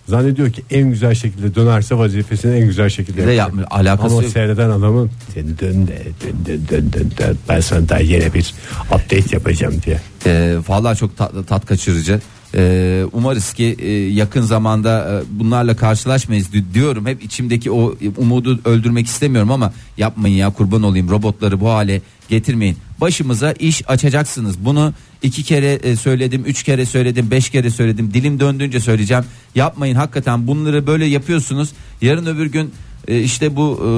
[0.08, 4.32] Zannediyor ki en güzel şekilde dönerse vazifesini en güzel şekilde de yapmıyor alakası Ama yok.
[4.32, 7.38] seyreden adamın dön dön de, dön dön dön dön dön.
[7.48, 8.54] ben sana daha yeni bir
[8.86, 10.00] update yapacağım diye.
[10.26, 12.20] E, vallahi çok tat, tat kaçırıcı.
[12.54, 17.06] E, umarız ki e, yakın zamanda e, bunlarla karşılaşmayız di- diyorum.
[17.06, 22.76] Hep içimdeki o umudu öldürmek istemiyorum ama yapmayın ya kurban olayım robotları bu hale getirmeyin.
[23.00, 24.64] Başımıza iş açacaksınız.
[24.64, 28.14] Bunu iki kere e, söyledim, üç kere söyledim, beş kere söyledim.
[28.14, 29.24] Dilim döndüğünce söyleyeceğim.
[29.54, 31.70] Yapmayın hakikaten bunları böyle yapıyorsunuz.
[32.02, 32.72] Yarın öbür gün
[33.08, 33.90] e, işte bu e,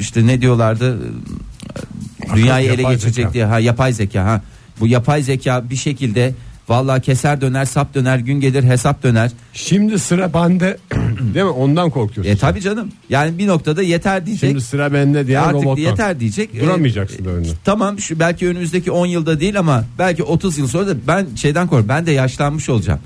[0.00, 0.98] işte ne diyorlardı?
[2.36, 3.32] Dünyayı ele yapay geçirecek zeka.
[3.34, 4.42] diye ha yapay zeka ha.
[4.80, 6.34] Bu yapay zeka bir şekilde
[6.68, 9.30] vallahi keser döner sap döner gün gelir hesap döner.
[9.52, 10.78] Şimdi sıra bende
[11.34, 11.50] değil mi?
[11.50, 12.32] Ondan korkuyorsun.
[12.32, 12.92] E tabi canım.
[13.08, 14.50] Yani bir noktada yeter diyecek.
[14.50, 15.82] Şimdi sıra bende diye Artık robottan.
[15.82, 16.60] yeter diyecek.
[16.60, 17.48] Duramayacaksın E, önünde.
[17.64, 21.62] Tamam şu belki önümüzdeki 10 yılda değil ama belki 30 yıl sonra da ben şeyden
[21.66, 21.88] korkuyorum.
[21.88, 23.00] Ben de yaşlanmış olacağım.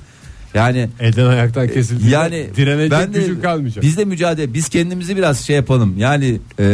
[0.56, 2.10] Yani Elden ayaktan kesildi.
[2.10, 3.84] yani direnecek ben de, gücün kalmayacak.
[3.84, 5.98] Biz de mücadele biz kendimizi biraz şey yapalım.
[5.98, 6.64] Yani e,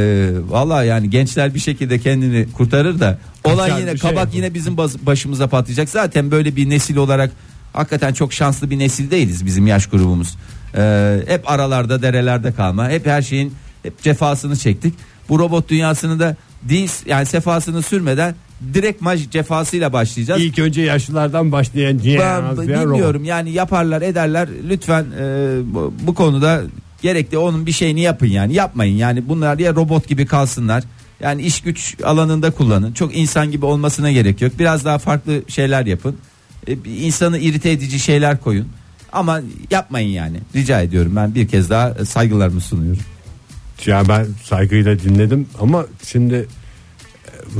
[0.48, 4.36] vallahi yani gençler bir şekilde kendini kurtarır da olan Kaçar yine şey kabak yapalım.
[4.36, 5.88] yine bizim başımıza patlayacak.
[5.88, 7.30] Zaten böyle bir nesil olarak
[7.72, 10.36] hakikaten çok şanslı bir nesil değiliz bizim yaş grubumuz.
[10.76, 12.88] E, hep aralarda derelerde kalma.
[12.88, 14.94] Hep her şeyin hep cefasını çektik.
[15.28, 18.34] Bu robot dünyasını da değil yani sefasını sürmeden
[18.74, 20.42] direkt maj cefasıyla başlayacağız.
[20.42, 23.24] İlk önce yaşlılardan başlayan Ben bilmiyorum.
[23.24, 24.48] Yani yaparlar ederler.
[24.68, 26.62] Lütfen e, bu, bu konuda
[27.02, 28.54] gerekli onun bir şeyini yapın yani.
[28.54, 29.28] Yapmayın yani.
[29.28, 30.84] Bunlar ya robot gibi kalsınlar.
[31.20, 32.92] Yani iş güç alanında kullanın.
[32.92, 34.52] Çok insan gibi olmasına gerek yok.
[34.58, 36.16] Biraz daha farklı şeyler yapın.
[36.66, 38.68] E, insanı irite edici şeyler koyun.
[39.12, 40.36] Ama yapmayın yani.
[40.56, 41.16] Rica ediyorum.
[41.16, 43.02] Ben bir kez daha saygılarımı sunuyorum.
[43.86, 46.46] Ya ben saygıyla dinledim ama şimdi e,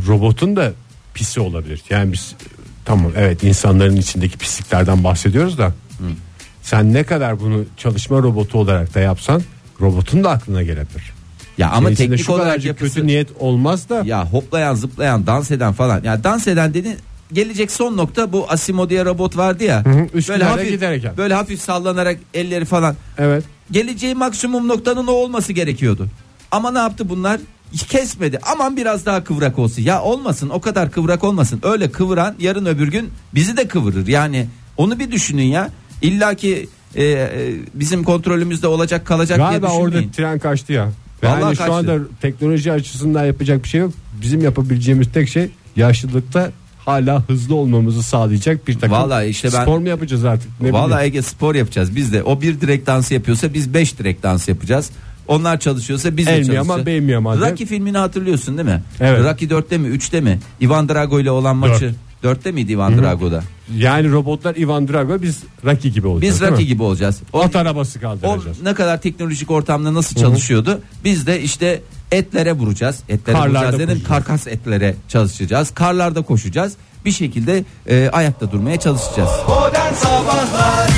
[0.08, 0.72] robotun da
[1.14, 1.80] pisi olabilir.
[1.90, 2.34] Yani biz
[2.84, 5.72] tamam evet insanların içindeki pisliklerden bahsediyoruz da
[6.62, 9.42] sen ne kadar bunu çalışma robotu olarak da yapsan
[9.80, 11.12] robotun da aklına gelebilir.
[11.58, 14.74] Ya ama Senin içinde teknik şu olarak kadarcık yapısı kötü niyet olmaz da Ya hoplayan
[14.74, 16.04] zıplayan dans eden falan.
[16.04, 16.96] Ya dans eden dedi
[17.32, 19.84] gelecek son nokta bu Asimo diye robot vardı ya.
[19.84, 21.16] hı, üstüne hafif giderek.
[21.16, 22.96] böyle hafif sallanarak elleri falan.
[23.18, 26.08] evet Geleceği maksimum noktanın o olması gerekiyordu.
[26.50, 27.40] Ama ne yaptı bunlar?
[27.88, 28.38] Kesmedi.
[28.52, 29.82] Aman biraz daha kıvrak olsun.
[29.82, 31.60] Ya olmasın o kadar kıvrak olmasın.
[31.62, 34.06] Öyle kıvıran yarın öbür gün bizi de kıvırır.
[34.06, 35.70] Yani onu bir düşünün ya.
[36.02, 37.28] İlla ki e, e,
[37.74, 40.04] bizim kontrolümüzde olacak kalacak galiba diye düşünmeyin.
[40.08, 40.88] orada tren kaçtı ya.
[41.22, 41.74] Vallahi Yani şu kaçtı.
[41.74, 43.92] anda teknoloji açısından yapacak bir şey yok.
[44.22, 49.78] Bizim yapabileceğimiz tek şey yaşlılıkta hala hızlı olmamızı sağlayacak bir takım Vallahi işte ben- spor
[49.78, 51.04] mu yapacağız artık ne Vallahi bileyim.
[51.04, 52.22] Ege spor yapacağız biz de.
[52.22, 54.90] O bir direkt dansı yapıyorsa biz beş direkt dans yapacağız.
[55.28, 56.68] Onlar çalışıyorsa biz de El mi çalışacağız.
[56.68, 57.50] yaman, bey mi yaman diye.
[57.50, 58.82] Rocky filmini hatırlıyorsun değil mi?
[59.00, 59.20] Evet.
[59.24, 60.38] Rocky 4'te mi 3'te mi?
[60.60, 61.94] Ivan Drago ile olan maçı.
[62.24, 63.42] 4'te miydi Ivan Drago'da?
[63.76, 66.34] Yani robotlar Ivan Drago biz Rocky gibi olacağız.
[66.34, 66.68] Biz değil Rocky mi?
[66.68, 67.20] gibi olacağız.
[67.32, 68.62] O, At arabası o kaldıracağız.
[68.62, 70.80] ne kadar teknolojik ortamda nasıl çalışıyordu?
[71.04, 71.82] Biz de işte
[72.12, 72.98] etlere vuracağız.
[73.08, 73.86] Etlere Karlarda vuracağız dedim.
[73.88, 74.08] koşacağız.
[74.08, 75.70] Karkas etlere çalışacağız.
[75.70, 76.72] Karlarda koşacağız.
[77.04, 79.30] Bir şekilde e, ayakta durmaya çalışacağız.
[79.48, 80.90] Modern Sabahlar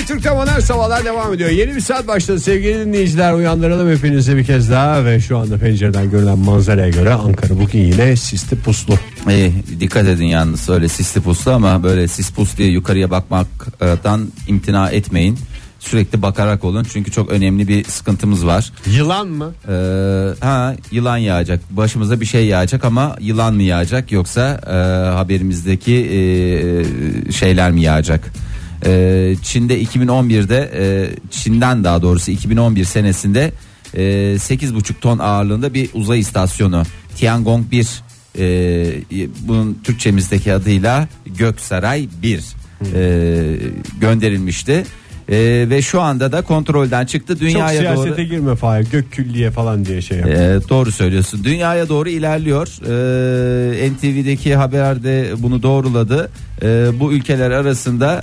[0.00, 1.50] Joy Türk'te modern sabahlar devam ediyor.
[1.50, 3.32] Yeni bir saat başladı sevgili dinleyiciler.
[3.32, 8.16] Uyandıralım hepinizi bir kez daha ve şu anda pencereden görülen manzaraya göre Ankara bugün yine
[8.16, 8.94] sisli puslu.
[9.30, 14.90] E, dikkat edin yalnız öyle sisli puslu ama böyle sis pus diye yukarıya bakmaktan imtina
[14.90, 15.38] etmeyin.
[15.80, 18.72] Sürekli bakarak olun çünkü çok önemli bir sıkıntımız var.
[18.86, 19.54] Yılan mı?
[19.68, 19.72] Ee,
[20.40, 21.60] ha yılan yağacak.
[21.70, 24.74] Başımıza bir şey yağacak ama yılan mı yağacak yoksa e,
[25.16, 28.32] haberimizdeki e, şeyler mi yağacak?
[28.86, 33.52] E, Çin'de 2011'de e, Çin'den daha doğrusu 2011 senesinde
[33.94, 36.82] e, 8,5 ton ağırlığında bir uzay istasyonu
[37.16, 38.02] Tiangong 1
[38.38, 38.44] e,
[39.40, 42.44] bunun Türkçemizdeki adıyla Göksaray 1
[42.94, 43.56] e,
[44.00, 44.84] gönderilmişti.
[45.28, 48.02] E, ve şu anda da kontrolden çıktı Çok dünyaya doğru.
[48.02, 48.86] siyasete girme Fahir.
[48.92, 50.28] Gök külliye falan diye şey yap.
[50.28, 51.44] Ee, doğru söylüyorsun.
[51.44, 52.68] Dünyaya doğru ilerliyor.
[52.82, 56.30] Ee, NTV'deki haberde bunu doğruladı.
[56.62, 58.14] Ee, bu ülkeler arasında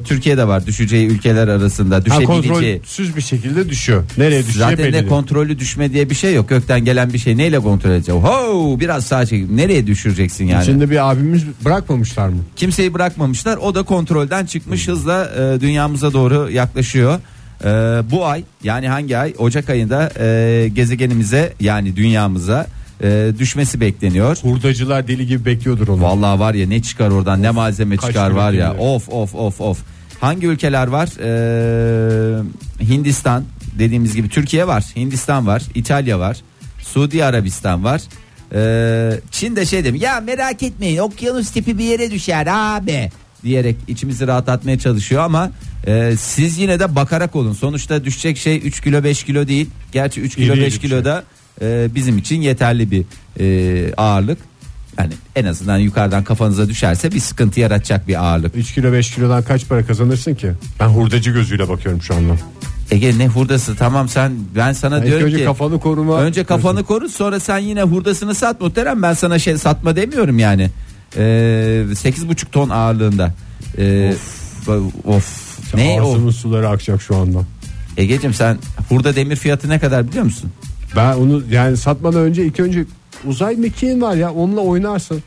[0.00, 0.66] e, Türkiye de var.
[0.66, 1.94] Düşeceği ülkeler arasında.
[1.96, 2.42] Ha, Düşebileceği.
[2.78, 4.04] kontrolsüz bir şekilde düşüyor.
[4.18, 5.08] Nereye düşeceği Zaten belli de değil.
[5.08, 6.48] kontrollü düşme diye bir şey yok.
[6.48, 8.20] Gökten gelen bir şey neyle kontrol edeceğim?
[8.22, 9.50] Ho biraz sağa çek.
[9.50, 10.64] Nereye düşüreceksin yani?
[10.64, 12.36] Şimdi bir abimiz bırakmamışlar mı?
[12.56, 13.56] Kimseyi bırakmamışlar.
[13.56, 17.18] O da kontrolden çıkmış hızla e, dünyamıza doğru yaklaşıyor.
[17.64, 17.68] E,
[18.10, 19.34] bu ay yani hangi ay?
[19.38, 22.66] Ocak ayında e, gezegenimize yani dünyamıza
[23.04, 24.36] e, düşmesi bekleniyor.
[24.42, 26.02] Hurdacılar deli gibi bekliyordur onu.
[26.02, 28.68] Vallahi var ya ne çıkar oradan ne malzeme kaç çıkar var ya.
[28.68, 28.78] gelir.
[28.80, 29.78] Of of of of.
[30.20, 31.08] Hangi ülkeler var?
[31.20, 32.42] Ee,
[32.80, 33.44] Hindistan
[33.78, 34.84] dediğimiz gibi Türkiye var.
[34.96, 35.62] Hindistan var.
[35.74, 36.36] İtalya var.
[36.82, 38.02] Suudi Arabistan var.
[38.54, 43.10] Ee, Çin de şey demiş ya merak etmeyin okyanus tipi bir yere düşer abi
[43.44, 45.50] diyerek içimizi rahatlatmaya çalışıyor ama
[45.86, 47.52] e, siz yine de bakarak olun.
[47.52, 49.70] Sonuçta düşecek şey 3 kilo 5 kilo değil.
[49.92, 51.24] Gerçi 3 kilo İri 5 iri kilo da
[51.62, 53.04] e, bizim için yeterli bir
[53.40, 54.38] e, ağırlık.
[54.98, 58.56] Yani en azından yukarıdan kafanıza düşerse bir sıkıntı yaratacak bir ağırlık.
[58.56, 60.52] 3 kilo 5 kilodan kaç para kazanırsın ki?
[60.80, 62.32] Ben hurdacı gözüyle bakıyorum şu anda.
[62.90, 66.20] Ege ne hurdası tamam sen ben sana İlk diyorum önce ki kafanı koruma.
[66.20, 70.70] önce kafanı koru sonra sen yine hurdasını sat muhterem ben sana şey satma demiyorum yani.
[71.16, 73.34] Ee, sekiz buçuk ton ağırlığında.
[73.78, 74.14] Ee,
[75.04, 75.44] of.
[75.74, 76.32] Ne o?
[76.32, 77.38] Suları akacak şu anda.
[77.96, 80.50] Egeciğim sen hurda demir fiyatı ne kadar biliyor musun?
[80.96, 82.84] Ben onu yani satmadan önce ilk önce
[83.26, 85.22] uzay mekiğin var ya onunla oynarsın.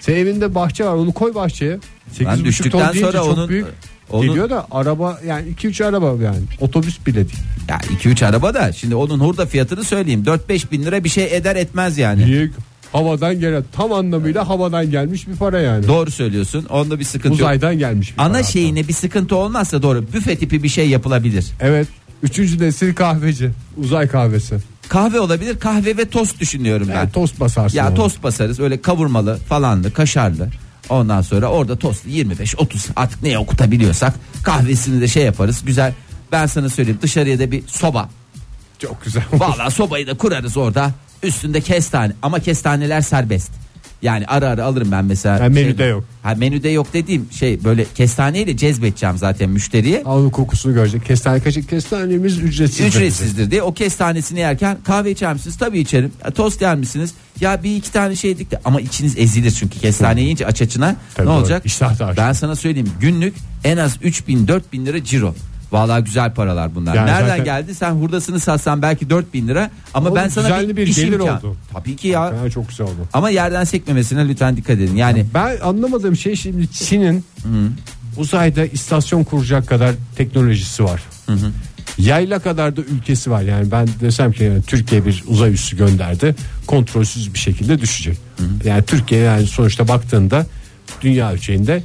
[0.00, 1.78] Senin evinde bahçe var onu koy bahçeye.
[2.18, 3.66] 8,5 düştükten ton sonra çok onun- büyük
[4.10, 7.38] onun- geliyor da araba yani 2-3 araba yani otobüs bile değil.
[7.68, 11.56] Ya 2-3 araba da şimdi onun hurda fiyatını söyleyeyim 4-5 bin lira bir şey eder
[11.56, 12.26] etmez yani.
[12.26, 12.54] Büyük
[12.92, 15.86] havadan gelen tam anlamıyla havadan gelmiş bir para yani.
[15.86, 17.40] Doğru söylüyorsun onda bir sıkıntı yok.
[17.40, 18.46] Uzaydan gelmiş bir para Ana hatta.
[18.46, 21.46] şeyine bir sıkıntı olmazsa doğru büfe tipi bir şey yapılabilir.
[21.60, 21.88] Evet.
[22.24, 23.50] Üçüncü nesil kahveci.
[23.76, 24.56] Uzay kahvesi.
[24.88, 26.94] Kahve olabilir kahve ve tost düşünüyorum ben.
[26.94, 27.76] Yani tost basarsın.
[27.78, 27.94] Ya ona.
[27.94, 30.48] tost basarız öyle kavurmalı falanlı kaşarlı.
[30.88, 35.92] Ondan sonra orada tost 25-30 artık neye okutabiliyorsak kahvesini de şey yaparız güzel.
[36.32, 38.08] Ben sana söyleyeyim dışarıya da bir soba.
[38.78, 39.22] Çok güzel.
[39.32, 40.90] Vallahi sobayı da kurarız orada.
[41.22, 43.50] Üstünde kestane ama kestaneler serbest.
[44.04, 45.40] Yani ara ara alırım ben mesela.
[45.40, 46.04] Ha, menüde yok.
[46.22, 50.02] Ha menüde yok dediğim şey böyle kestaneyle cezbedeceğim zaten müşteriye.
[50.04, 51.04] Onun kokusunu görecek.
[51.04, 52.86] Kestane kaşık kestanemiz ücretsiz.
[52.86, 55.56] Ücretsizdir diye o kestanesini yerken kahve içer misiniz?
[55.58, 56.12] Tabii içerim.
[56.24, 57.14] Ya, tost yer misiniz?
[57.40, 60.96] Ya bir iki tane şey yedik de ama içiniz ezilir çünkü kestane yiyince aç açına
[61.14, 61.38] Tabii ne doğru.
[61.40, 61.66] olacak?
[61.66, 65.34] İştah da ben sana söyleyeyim günlük en az 3000 4000 lira ciro.
[65.72, 66.94] Vallahi güzel paralar bunlar.
[66.94, 67.74] Yani Nereden zaten- geldi?
[67.74, 71.38] Sen hurdasını satsan belki 4000 lira ama Ama ben sana düzenli bir iş gelir imkanı-
[71.38, 71.56] oldu.
[71.72, 72.32] Tabii ki ya.
[72.40, 72.96] Yani çok güzel oldu.
[73.12, 74.96] Ama yerden sekmemesine lütfen dikkat edin.
[74.96, 77.24] Yani Ben anlamadığım şey şimdi Çin'in
[78.16, 81.02] uzayda istasyon kuracak kadar teknolojisi var.
[81.98, 83.42] Yayla kadar da ülkesi var.
[83.42, 86.34] Yani ben desem ki yani Türkiye bir uzay üssü gönderdi.
[86.66, 88.18] Kontrolsüz bir şekilde düşecek.
[88.64, 90.46] Yani Türkiye yani sonuçta baktığında
[91.02, 91.82] dünya ölçeğinde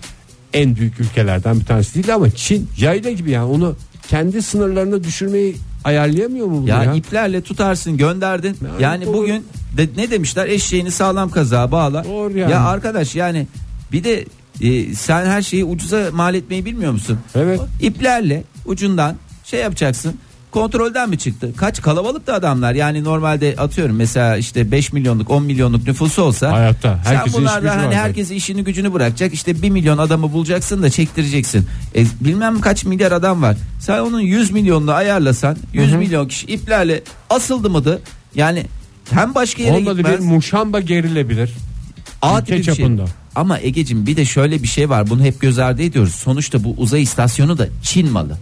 [0.53, 3.75] en büyük ülkelerden bir tanesi değil ama Çin yayla gibi yani onu
[4.07, 6.93] kendi sınırlarına düşürmeyi ayarlayamıyor mu bunu ya, ya?
[6.93, 8.57] iplerle tutarsın gönderdin.
[8.63, 9.13] Yani Yani, doğru.
[9.17, 9.45] bugün
[9.77, 10.47] de, ne demişler?
[10.47, 12.03] Eşeğini sağlam kazığa bağla.
[12.03, 12.51] Doğru yani.
[12.51, 13.47] Ya arkadaş yani
[13.91, 14.25] bir de
[14.61, 17.19] e, sen her şeyi ucuza mal etmeyi bilmiyor musun?
[17.35, 17.59] Evet.
[17.81, 20.15] İplerle ucundan şey yapacaksın.
[20.51, 21.51] Kontrolden mi çıktı?
[21.57, 22.73] Kaç kalabalık da adamlar.
[22.73, 26.99] Yani normalde atıyorum mesela işte 5 milyonluk 10 milyonluk nüfusu olsa Hayatta.
[27.05, 27.91] sen Herkesin gücü var hani zaten.
[27.97, 29.33] herkesi işini gücünü bırakacak.
[29.33, 31.65] İşte 1 milyon adamı bulacaksın da çektireceksin.
[31.95, 33.57] E, bilmem kaç milyar adam var.
[33.79, 38.01] Sen onun 100 milyonunu ayarlasan 100 milyon kişi iplerle asıldı mıydı?
[38.35, 38.65] Yani
[39.11, 40.25] hem başka yere Olmadı bir gitmez.
[40.25, 41.51] muşamba gerilebilir.
[42.21, 42.75] A ülke tipi bir şey.
[42.75, 43.05] çapında.
[43.35, 45.09] Ama Egecim bir de şöyle bir şey var.
[45.09, 46.15] Bunu hep göz ardı ediyoruz.
[46.15, 48.37] Sonuçta bu uzay istasyonu da Çin malı.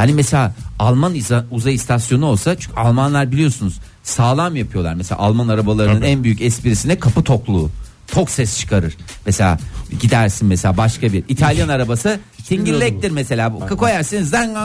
[0.00, 1.14] Yani mesela Alman
[1.50, 4.94] uzay istasyonu olsa çünkü Almanlar biliyorsunuz sağlam yapıyorlar.
[4.94, 6.06] Mesela Alman arabalarının Tabii.
[6.06, 7.70] en büyük esprisine kapı tokluğu.
[8.08, 8.96] Tok ses çıkarır.
[9.26, 9.58] Mesela
[10.00, 13.52] gidersin mesela başka bir İtalyan arabası tingirlektir mesela.
[13.54, 14.56] Bu- Koyarsın zang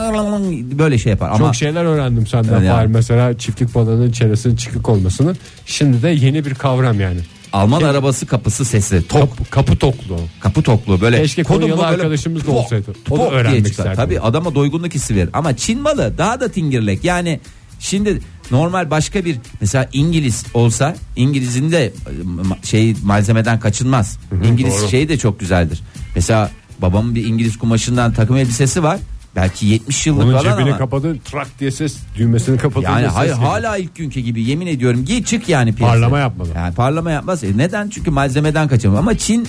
[0.80, 1.30] böyle şey yapar.
[1.30, 2.88] Ama Çok şeyler öğrendim senden Öyle Fahir.
[2.88, 5.36] Mesela çiftlik balığının çenesinin çıkık olmasını.
[5.65, 7.19] Şimdi de yeni bir kavram yani.
[7.56, 9.08] Alman arabası kapısı sesi.
[9.08, 10.20] Tok Kapı, kapı tokluğu.
[10.39, 12.94] kapı tokluğu böyle Keşke kodum Konyalı böyle arkadaşımız da pok, olsaydı.
[13.10, 13.70] O da diye öğrenmek çıkar.
[13.70, 13.96] isterdim.
[13.96, 15.30] Tabii adama doygunluk hissi verir.
[15.34, 17.04] Ama Çin malı daha da tingirlek.
[17.04, 17.39] Yani
[17.80, 18.20] şimdi
[18.52, 21.91] normal başka bir mesela İngiliz olsa İngiliz'in de e,
[22.24, 24.18] ma- şey malzemeden kaçınmaz.
[24.52, 24.89] İngiliz doğru.
[24.89, 25.82] şey de çok güzeldir.
[26.15, 29.00] Mesela babamın bir İngiliz kumaşından takım elbisesi var.
[29.36, 30.78] Belki 70 yıllık Onun falan cebini ama.
[30.78, 35.24] kapadı trak diye ses düğmesini kapatınca Yani hayır hala ilk günkü gibi yemin ediyorum giy
[35.24, 36.00] çık yani piyasaya.
[36.00, 36.50] Parlama yapmadı.
[36.56, 37.43] Yani parlama yapmaz.
[37.43, 37.89] E neden?
[37.89, 39.00] Çünkü malzemeden kaçamıyor.
[39.00, 39.48] Ama Çin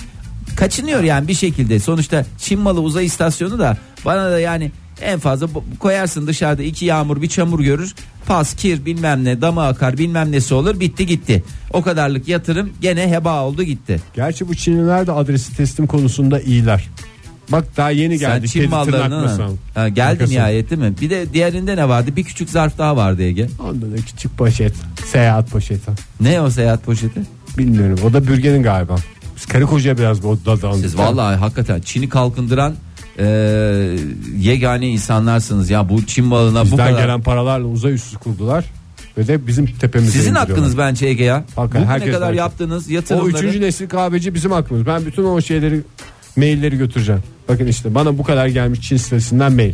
[0.55, 1.79] kaçınıyor yani bir şekilde.
[1.79, 4.71] Sonuçta Çin malı uzay istasyonu da bana da yani
[5.01, 5.47] en fazla
[5.79, 7.95] koyarsın dışarıda iki yağmur bir çamur görür.
[8.27, 11.43] Pas, kir bilmem ne dama akar bilmem nesi olur bitti gitti.
[11.73, 14.01] O kadarlık yatırım gene heba oldu gitti.
[14.13, 16.87] Gerçi bu Çinliler de adresi teslim konusunda iyiler.
[17.51, 18.47] Bak daha yeni Sen geldi.
[18.49, 19.51] Çin mallarını tırnakmasam.
[19.75, 20.93] ha, geldi nihayet değil mi?
[21.01, 22.11] Bir de diğerinde ne vardı?
[22.15, 23.47] Bir küçük zarf daha vardı Ege.
[23.63, 24.73] Onda da küçük poşet.
[25.05, 25.91] Seyahat poşeti.
[26.21, 27.21] Ne o seyahat poşeti?
[27.57, 27.99] Bilmiyorum.
[28.05, 28.95] O da bürgenin galiba.
[29.37, 30.79] Biz karı koca biraz bu dadandık.
[30.81, 32.75] Siz vallahi hakikaten Çin'i kalkındıran
[33.19, 33.25] e,
[34.37, 37.01] yegane insanlarsınız ya bu Çin malına bu Bizden kadar.
[37.03, 38.65] gelen paralarla uzay üssü kurdular.
[39.17, 41.43] ve de bizim tepemize Sizin hakkınız bence Ege ya.
[41.55, 42.37] Hakikaten, herkes kadar hakkı.
[42.37, 43.29] yaptığınız O yatırımları.
[43.29, 44.85] üçüncü nesil kahveci bizim hakkımız.
[44.85, 45.81] Ben bütün o şeyleri
[46.37, 47.21] mailleri götüreceğim.
[47.49, 49.73] Bakın işte bana bu kadar gelmiş Çin sitesinden mail.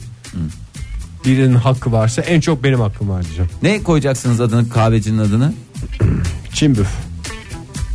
[1.26, 3.52] Birinin hakkı varsa en çok benim hakkım var diyeceğim.
[3.64, 5.54] Ne koyacaksınız adını kahvecinin adını?
[6.54, 6.88] Çin büf.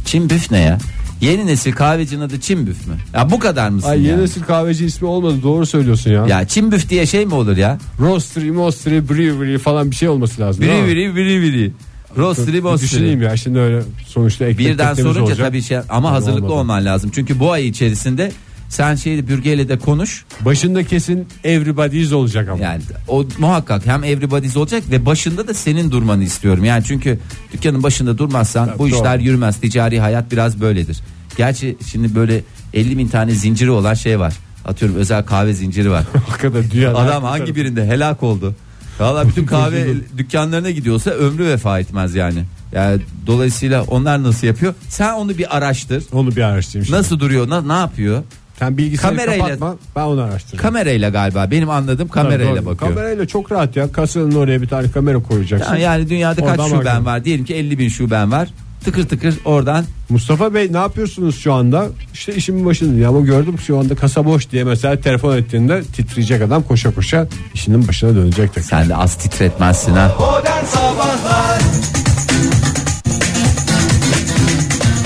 [0.04, 0.78] Çin büf ne ya?
[1.20, 2.94] Yeni nesil kahvecinin adı Çin büf mü?
[3.14, 4.10] Ya bu kadar mısın Ay ya?
[4.12, 6.26] yeni nesil kahveci ismi olmadı doğru söylüyorsun ya.
[6.26, 7.78] Ya Çin büf diye şey mi olur ya?
[8.00, 10.62] Roastery, Mostery, Brewery falan bir şey olması lazım.
[10.64, 11.72] Biri biri.
[12.16, 12.90] Roastery Bir boastery.
[12.90, 15.38] Düşüneyim ya şimdi öyle sonuçta ekmek Birden sorunca olacak.
[15.38, 16.60] tabii şey ama Tabii hazırlıklı olmadı.
[16.60, 17.10] olman lazım.
[17.14, 18.32] Çünkü bu ay içerisinde
[18.68, 20.24] sen şeyi bürgeyle de konuş.
[20.40, 22.64] Başında kesin everybody's olacak ama.
[22.64, 26.64] Yani o muhakkak hem everybody's olacak ve başında da senin durmanı istiyorum.
[26.64, 27.18] Yani çünkü
[27.52, 28.96] dükkanın başında durmazsan Tabii, bu doğru.
[28.96, 29.60] işler yürümez.
[29.60, 31.00] Ticari hayat biraz böyledir.
[31.36, 32.42] Gerçi şimdi böyle
[32.74, 34.34] 50 bin tane zinciri olan şey var.
[34.64, 36.04] Atıyorum özel kahve zinciri var.
[36.28, 38.54] Hakikaten dünyada Adam hangi birinde helak oldu?
[39.00, 39.86] Valla bütün kahve
[40.18, 42.44] dükkanlarına gidiyorsa ömrü vefa etmez yani.
[42.72, 44.74] Yani dolayısıyla onlar nasıl yapıyor?
[44.88, 46.04] Sen onu bir araştır.
[46.12, 46.98] Onu bir araştırayım şimdi.
[46.98, 47.48] Nasıl duruyor?
[47.48, 48.22] Na, ne yapıyor?
[48.58, 50.62] Sen bilgisayarı Kamerayla- kapatma ben onu araştırırım.
[50.62, 51.50] Kamerayla galiba.
[51.50, 52.66] Benim anladığım kamerayla Tabii, doğru.
[52.66, 52.94] bakıyor.
[52.94, 53.92] Kamerayla çok rahat ya.
[53.92, 55.72] Kasanın oraya bir tane kamera koyacaksın.
[55.72, 57.24] Yani, yani dünyada Oradan kaç şuben var?
[57.24, 58.48] Diyelim ki 50 bin şuben var.
[58.84, 61.86] Tıkır tıkır oradan Mustafa Bey ne yapıyorsunuz şu anda?
[62.14, 63.08] İşte işimin başında.
[63.08, 67.88] Ama gördüm şu anda kasa boş diye mesela telefon ettiğinde titreyecek adam koşa koşa işinin
[67.88, 68.68] başına dönecek tekrar.
[68.68, 70.12] sen de az titretmezsin ha.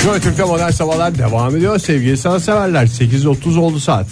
[0.04, 4.06] Joy Türk'te modern sabahlar devam ediyor sevgili sanatseverler 8.30 oldu saat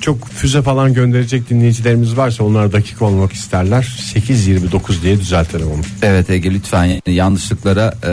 [0.00, 3.82] çok füze falan gönderecek dinleyicilerimiz varsa onlar dakika olmak isterler
[4.14, 8.10] 8.29 diye düzeltelim onu Evet Ege lütfen yanlışlıklara e,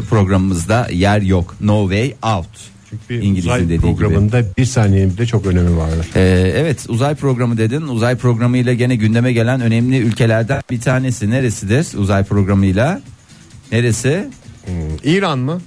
[0.00, 1.56] programımızda yer yok.
[1.60, 2.46] No way out.
[2.90, 3.96] Çünkü İngiliz'in uzay dediği gibi.
[3.96, 7.82] programında bir saniyenin bile çok önemi vardır Ee, evet uzay programı dedin.
[7.82, 11.30] Uzay programıyla gene gündeme gelen önemli ülkelerden bir tanesi.
[11.30, 13.00] Neresidir uzay programıyla?
[13.72, 14.28] Neresi?
[15.04, 15.60] İran mı?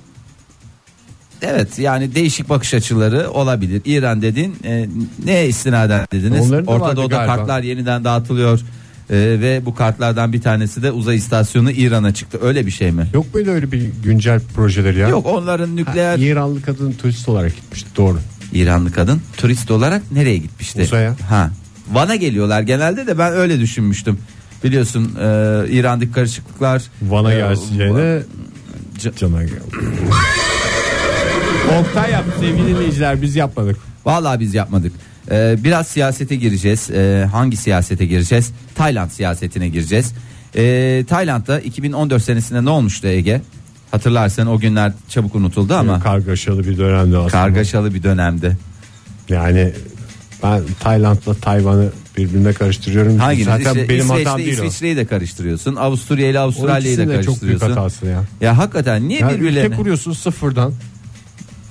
[1.41, 3.81] Evet yani değişik bakış açıları olabilir.
[3.85, 4.87] İran dedin e,
[5.25, 6.41] ne istinaden dediniz?
[6.47, 7.35] Onların da Orta vardı Doğu'da galiba.
[7.35, 8.59] kartlar yeniden dağıtılıyor.
[9.09, 12.39] E, ve bu kartlardan bir tanesi de uzay istasyonu İran'a çıktı.
[12.41, 13.07] Öyle bir şey mi?
[13.13, 15.07] Yok muydu öyle bir güncel projeleri ya?
[15.07, 18.19] Yok onların nükleer İranlı kadın turist olarak gitmişti doğru.
[18.53, 20.81] İranlı kadın turist olarak nereye gitmişti?
[20.81, 21.15] Uzaya.
[21.29, 21.51] Ha.
[21.91, 24.17] Van'a geliyorlar genelde de ben öyle düşünmüştüm.
[24.63, 25.25] Biliyorsun e,
[25.69, 28.19] İran'daki karışıklıklar Van'a e, geleceğine
[29.03, 29.59] Ca- cana gel.
[31.79, 33.77] Oktay yaptı sevgili dinleyiciler biz yapmadık.
[34.05, 34.93] Vallahi biz yapmadık.
[35.31, 36.89] Ee, biraz siyasete gireceğiz.
[36.91, 38.51] Ee, hangi siyasete gireceğiz?
[38.75, 40.13] Tayland siyasetine gireceğiz.
[40.55, 43.41] Ee, Tayland'da 2014 senesinde ne olmuştu Ege?
[43.91, 47.31] Hatırlarsan o günler çabuk unutuldu ama Kargaşalı bir dönemde aslında.
[47.31, 48.57] kargaşalı bir dönemdi.
[49.29, 49.73] Yani
[50.43, 53.17] ben Tayland'la Tayvan'ı birbirine karıştırıyorum.
[53.17, 53.45] Hanginiz?
[53.45, 54.53] Zaten İşte benim İsveç'le hatam değil.
[54.53, 55.75] İsviçre'yi de karıştırıyorsun.
[55.75, 57.69] Avusturya ile Avustralya'yı da de çok büyük karıştırıyorsun.
[57.77, 58.23] hatası ya.
[58.41, 59.75] Ya hakikaten niye Yani ülke birbirlerine?
[59.75, 60.73] kuruyorsun sıfırdan.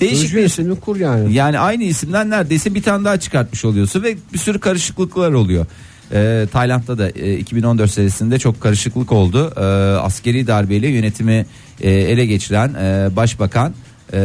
[0.01, 1.35] Değişik bir isimli kur yani.
[1.35, 5.67] Yani aynı isimden neredeyse bir tane daha çıkartmış oluyorsun ve bir sürü karışıklıklar oluyor.
[6.13, 9.53] Ee, Tayland'da da e, 2014 senesinde çok karışıklık oldu.
[9.57, 9.61] Ee,
[10.01, 11.47] askeri darbeyle yönetimi
[11.81, 13.75] e, ele geçiren e, başbakan
[14.13, 14.19] e,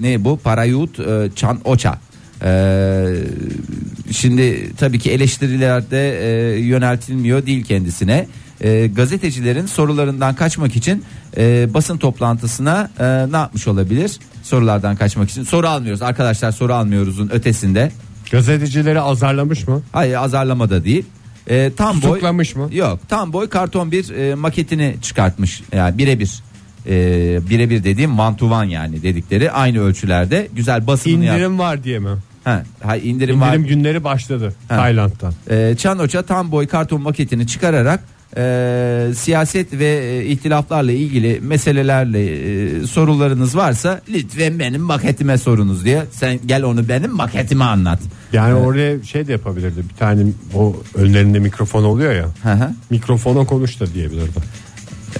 [0.00, 1.98] ne bu Parayut e, Chan Ocha.
[2.44, 3.06] Ee,
[4.10, 8.26] şimdi tabii ki eleştirilerde e, yöneltilmiyor değil kendisine.
[8.60, 11.04] E, gazetecilerin sorularından kaçmak için
[11.36, 14.18] e, basın toplantısına e, ne yapmış olabilir?
[14.42, 17.92] Sorulardan kaçmak için soru almıyoruz arkadaşlar soru almıyoruzun ötesinde.
[18.30, 19.82] Gazetecileri azarlamış mı?
[19.92, 21.04] Hayır azarlama da değil.
[21.50, 22.68] E, tam boy Tutuklamış mı?
[22.72, 26.30] Yok tam boy karton bir e, maketini çıkartmış yani birebir.
[26.88, 26.92] E,
[27.50, 31.98] birebir dediğim one to one yani dedikleri aynı ölçülerde güzel basımını yap- İndirim var diye
[31.98, 32.08] mi?
[32.44, 33.54] Ha, ha, indirim, var.
[33.54, 34.76] İndirim günleri başladı Ha.
[34.76, 35.32] Tayland'dan.
[35.50, 38.00] E, Çanoça tam boy karton maketini çıkararak
[38.36, 42.20] e, siyaset ve e, ihtilaflarla ilgili meselelerle
[42.82, 47.98] e, sorularınız varsa lütfen benim maketime sorunuz diye sen gel onu benim maketime anlat.
[48.32, 49.80] Yani oraya şey de yapabilirdi.
[49.90, 50.22] Bir tane
[50.54, 52.26] o önlerinde mikrofon oluyor ya.
[52.42, 52.70] Hı hı.
[52.90, 54.38] Mikrofona konuş da diyebilirdi.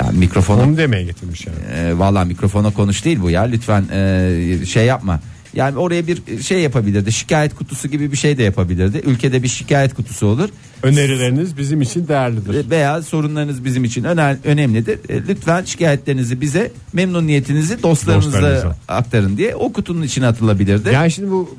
[0.01, 1.59] Ya mikrofona Onu demeye getirmiş yani.
[1.89, 5.21] e, valla mikrofona konuş değil bu ya lütfen e, şey yapma.
[5.55, 7.13] Yani oraya bir şey yapabilirdi.
[7.13, 8.99] Şikayet kutusu gibi bir şey de yapabilirdi.
[9.05, 10.49] Ülkede bir şikayet kutusu olur.
[10.83, 12.71] Önerileriniz bizim için değerlidir.
[12.71, 14.99] veya sorunlarınız bizim için öner- önemlidir.
[15.09, 18.77] E, Lütfen şikayetlerinizi bize memnuniyetinizi dostlarınıza Dostlarınıza.
[18.89, 20.89] aktarın diye o kutunun içine atılabilirdi.
[20.93, 21.57] Yani şimdi bu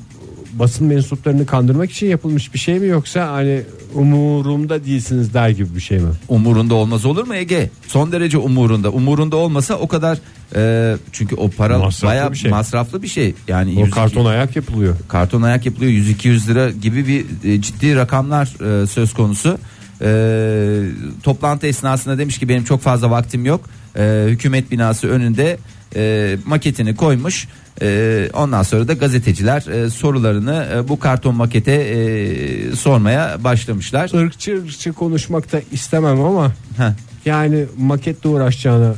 [0.60, 3.62] basın mensuplarını kandırmak için yapılmış bir şey mi yoksa hani
[3.94, 6.10] umurumda değilsiniz der gibi bir şey mi?
[6.28, 7.70] Umurunda olmaz olur mu Ege?
[7.88, 8.90] Son derece umurunda.
[8.92, 10.18] Umurunda olmasa o kadar
[10.56, 12.52] e, çünkü o para Masraflı bayağı bir şey.
[12.52, 13.34] masraflı bir şey.
[13.48, 14.96] Yani O 102 karton ayak yapılıyor.
[15.08, 19.58] karton ayak yapılıyor 100-200 lira gibi bir e, ciddi rakamlar e, söz konusu.
[20.02, 20.82] Ee,
[21.24, 23.70] toplantı esnasında demiş ki benim çok fazla vaktim yok.
[23.98, 25.58] Ee, hükümet binası önünde
[25.96, 27.48] e, maketini koymuş.
[27.82, 34.10] Ee, ondan sonra da gazeteciler e, sorularını e, bu karton makete e, sormaya başlamışlar.
[34.14, 36.92] Irkçı ırkçı konuşmak da istemem ama Heh.
[37.26, 38.94] yani maketle uğraşacağını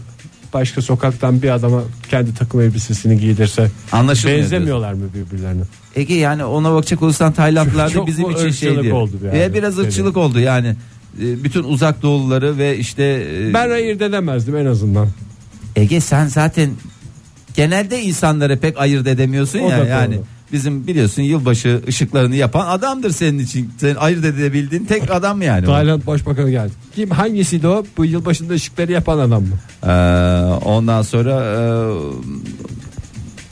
[0.54, 5.64] başka sokaktan bir adama kendi takım elbisesini giydirse Anlaşılmıyor benzemiyorlar mı birbirlerine?
[5.96, 8.96] Ege yani ona bakacak olursan Taylandlılar da bizim için şey diyor.
[8.96, 9.40] oldu yani?
[9.40, 10.76] E, biraz ırkçılık oldu yani.
[11.22, 15.08] E, bütün uzak doğuluları ve işte e, Ben ayırt edemezdim en azından.
[15.76, 16.70] Ege sen zaten
[17.58, 20.16] genelde insanları pek ayırt edemiyorsun O ya da yani.
[20.16, 20.24] doğru.
[20.52, 23.70] Bizim biliyorsun yılbaşı ışıklarını yapan adamdır senin için.
[23.78, 25.64] Sen ayırt edebildiğin tek adam yani.
[25.68, 25.72] o.
[25.72, 26.72] Tayland Başbakanı geldi.
[26.96, 27.86] Kim hangisiydi o?
[27.98, 29.56] Bu yılbaşında ışıkları yapan adam mı?
[29.84, 29.92] Ee,
[30.66, 31.58] ondan sonra e,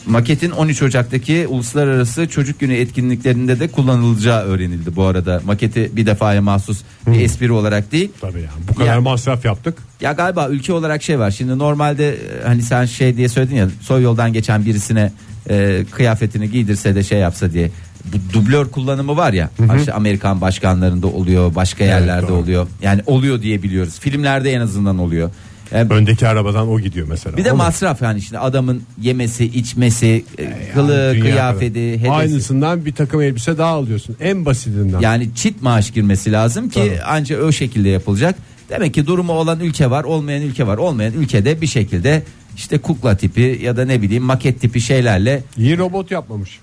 [0.08, 5.41] maketin 13 Ocak'taki uluslararası çocuk günü etkinliklerinde de kullanılacağı öğrenildi bu arada.
[5.45, 8.12] Maketi bir defaya mahsus bir espri olarak değil.
[8.22, 9.78] Tabii yani bu kadar Ya- masraf yaptık.
[10.01, 11.32] Ya galiba ülke olarak şey var.
[11.32, 15.12] Şimdi normalde e, hani sen şey diye söyledin ya soy yoldan geçen birisine
[15.49, 17.72] e, kıyafetini giydirse de şey yapsa diye.
[18.06, 19.49] Bu dublör kullanımı var ya.
[19.78, 22.34] işte Amerikan başkanlarında oluyor, başka yerlerde doğru.
[22.34, 22.68] oluyor.
[22.82, 23.99] Yani oluyor diye biliyoruz.
[23.99, 25.30] Filmlerde en azından oluyor.
[25.72, 27.38] E, Öndeki arabadan o gidiyor mesela.
[27.38, 32.11] bir de masraf yani işte adamın yemesi, içmesi, e, kılı, Yani kıyafeti, hedesi.
[32.11, 34.16] Aynısından bir takım elbise daha alıyorsun.
[34.20, 34.99] En basitinden.
[34.99, 36.99] Yani çift maaş girmesi lazım ki Tabii.
[37.05, 38.36] ancak o şekilde yapılacak.
[38.70, 40.78] Demek ki durumu olan ülke var, olmayan ülke var.
[40.78, 42.24] Olmayan ülkede bir şekilde
[42.55, 46.59] işte kukla tipi ya da ne bileyim maket tipi şeylerle İyi robot yapmamış.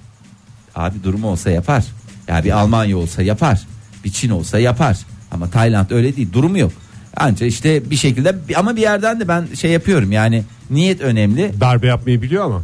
[0.75, 1.85] abi durumu olsa yapar.
[2.29, 3.61] Ya bir Almanya olsa yapar.
[4.05, 4.99] Bir Çin olsa yapar.
[5.31, 6.29] Ama Tayland öyle değil.
[6.33, 6.73] Durumu yok.
[7.17, 11.53] Ancak işte bir şekilde ama bir yerden de ben şey yapıyorum yani niyet önemli.
[11.61, 12.63] Darbe yapmayı biliyor ama.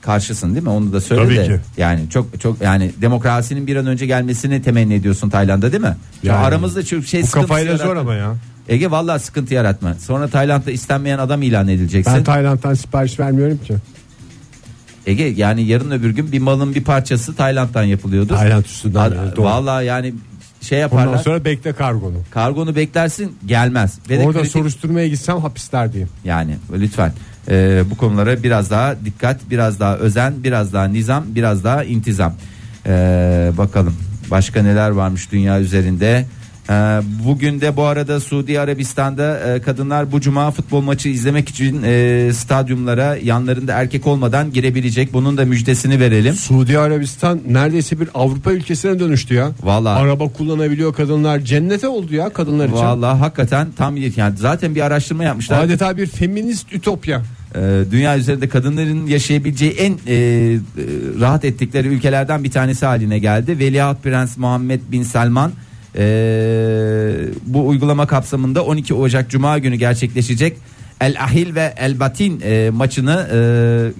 [0.00, 0.68] Karşısın değil mi?
[0.68, 1.46] Onu da söyle Tabii de.
[1.46, 1.60] ki.
[1.76, 5.96] Yani çok çok yani demokrasinin bir an önce gelmesini temenni ediyorsun Tayland'da değil mi?
[6.22, 8.34] Ya Yani aramızda çok şey Bu kafayla zor ama ya.
[8.68, 9.94] Ege vallahi sıkıntı yaratma.
[9.94, 12.14] Sonra Tayland'da istenmeyen adam ilan edileceksin.
[12.14, 13.74] Ben Tayland'dan sipariş vermiyorum ki.
[15.06, 18.34] Ege yani yarın öbür gün bir malın bir parçası Tayland'dan yapılıyordu.
[18.36, 19.12] Tayland üstünden.
[19.22, 19.44] Evet, doğru.
[19.44, 20.14] vallahi yani
[20.60, 21.06] şey yaparlar.
[21.06, 22.16] Ondan sonra bekle kargonu.
[22.30, 23.98] Kargonu beklersin gelmez.
[24.10, 26.08] Ve Orada kritik- soruşturmaya gitsem hapislerdeyim.
[26.24, 27.12] yani lütfen
[27.50, 32.34] Ee, bu konulara biraz daha dikkat, biraz daha özen, biraz daha nizam, biraz daha intizam.
[32.86, 33.96] Ee, bakalım
[34.30, 36.26] başka neler varmış dünya üzerinde.
[36.70, 41.82] Ee, bugün de bu arada Suudi Arabistan'da e, kadınlar bu cuma futbol maçı izlemek için
[41.84, 45.12] e, stadyumlara yanlarında erkek olmadan girebilecek.
[45.12, 46.34] Bunun da müjdesini verelim.
[46.34, 49.50] Suudi Arabistan neredeyse bir Avrupa ülkesine dönüştü ya.
[49.62, 50.00] Vallahi.
[50.00, 51.40] Araba kullanabiliyor kadınlar.
[51.40, 52.76] Cennete oldu ya kadınlar için.
[52.76, 55.64] Vallahi hakikaten tam bir yani zaten bir araştırma yapmışlar.
[55.64, 57.22] Adeta bir feminist ütopya.
[57.54, 60.58] Ee, dünya üzerinde kadınların yaşayabileceği en e, e,
[61.20, 63.58] rahat ettikleri ülkelerden bir tanesi haline geldi.
[63.58, 65.52] Veliaht Prens Muhammed Bin Selman
[65.96, 66.00] e,
[67.46, 70.56] bu uygulama kapsamında 12 Ocak Cuma günü gerçekleşecek
[71.00, 73.38] El Ahil ve El Batin e, maçını e,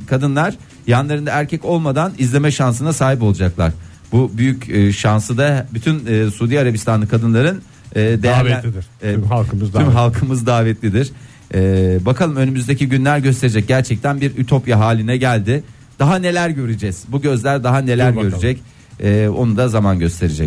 [0.06, 0.54] kadınlar
[0.86, 3.72] yanlarında erkek olmadan izleme şansına sahip olacaklar.
[4.12, 7.62] Bu büyük e, şansı da bütün e, Suudi Arabistanlı kadınların
[7.94, 8.86] e, değerlen- Davetlidir.
[9.00, 9.92] Tüm halkımız tüm davetli.
[9.92, 11.10] halkımız davetlidir.
[11.54, 13.68] Ee, bakalım önümüzdeki günler gösterecek.
[13.68, 15.62] Gerçekten bir ütopya haline geldi.
[15.98, 17.04] Daha neler göreceğiz?
[17.08, 18.60] Bu gözler daha neler görecek?
[19.02, 20.46] Ee, onu da zaman gösterecek.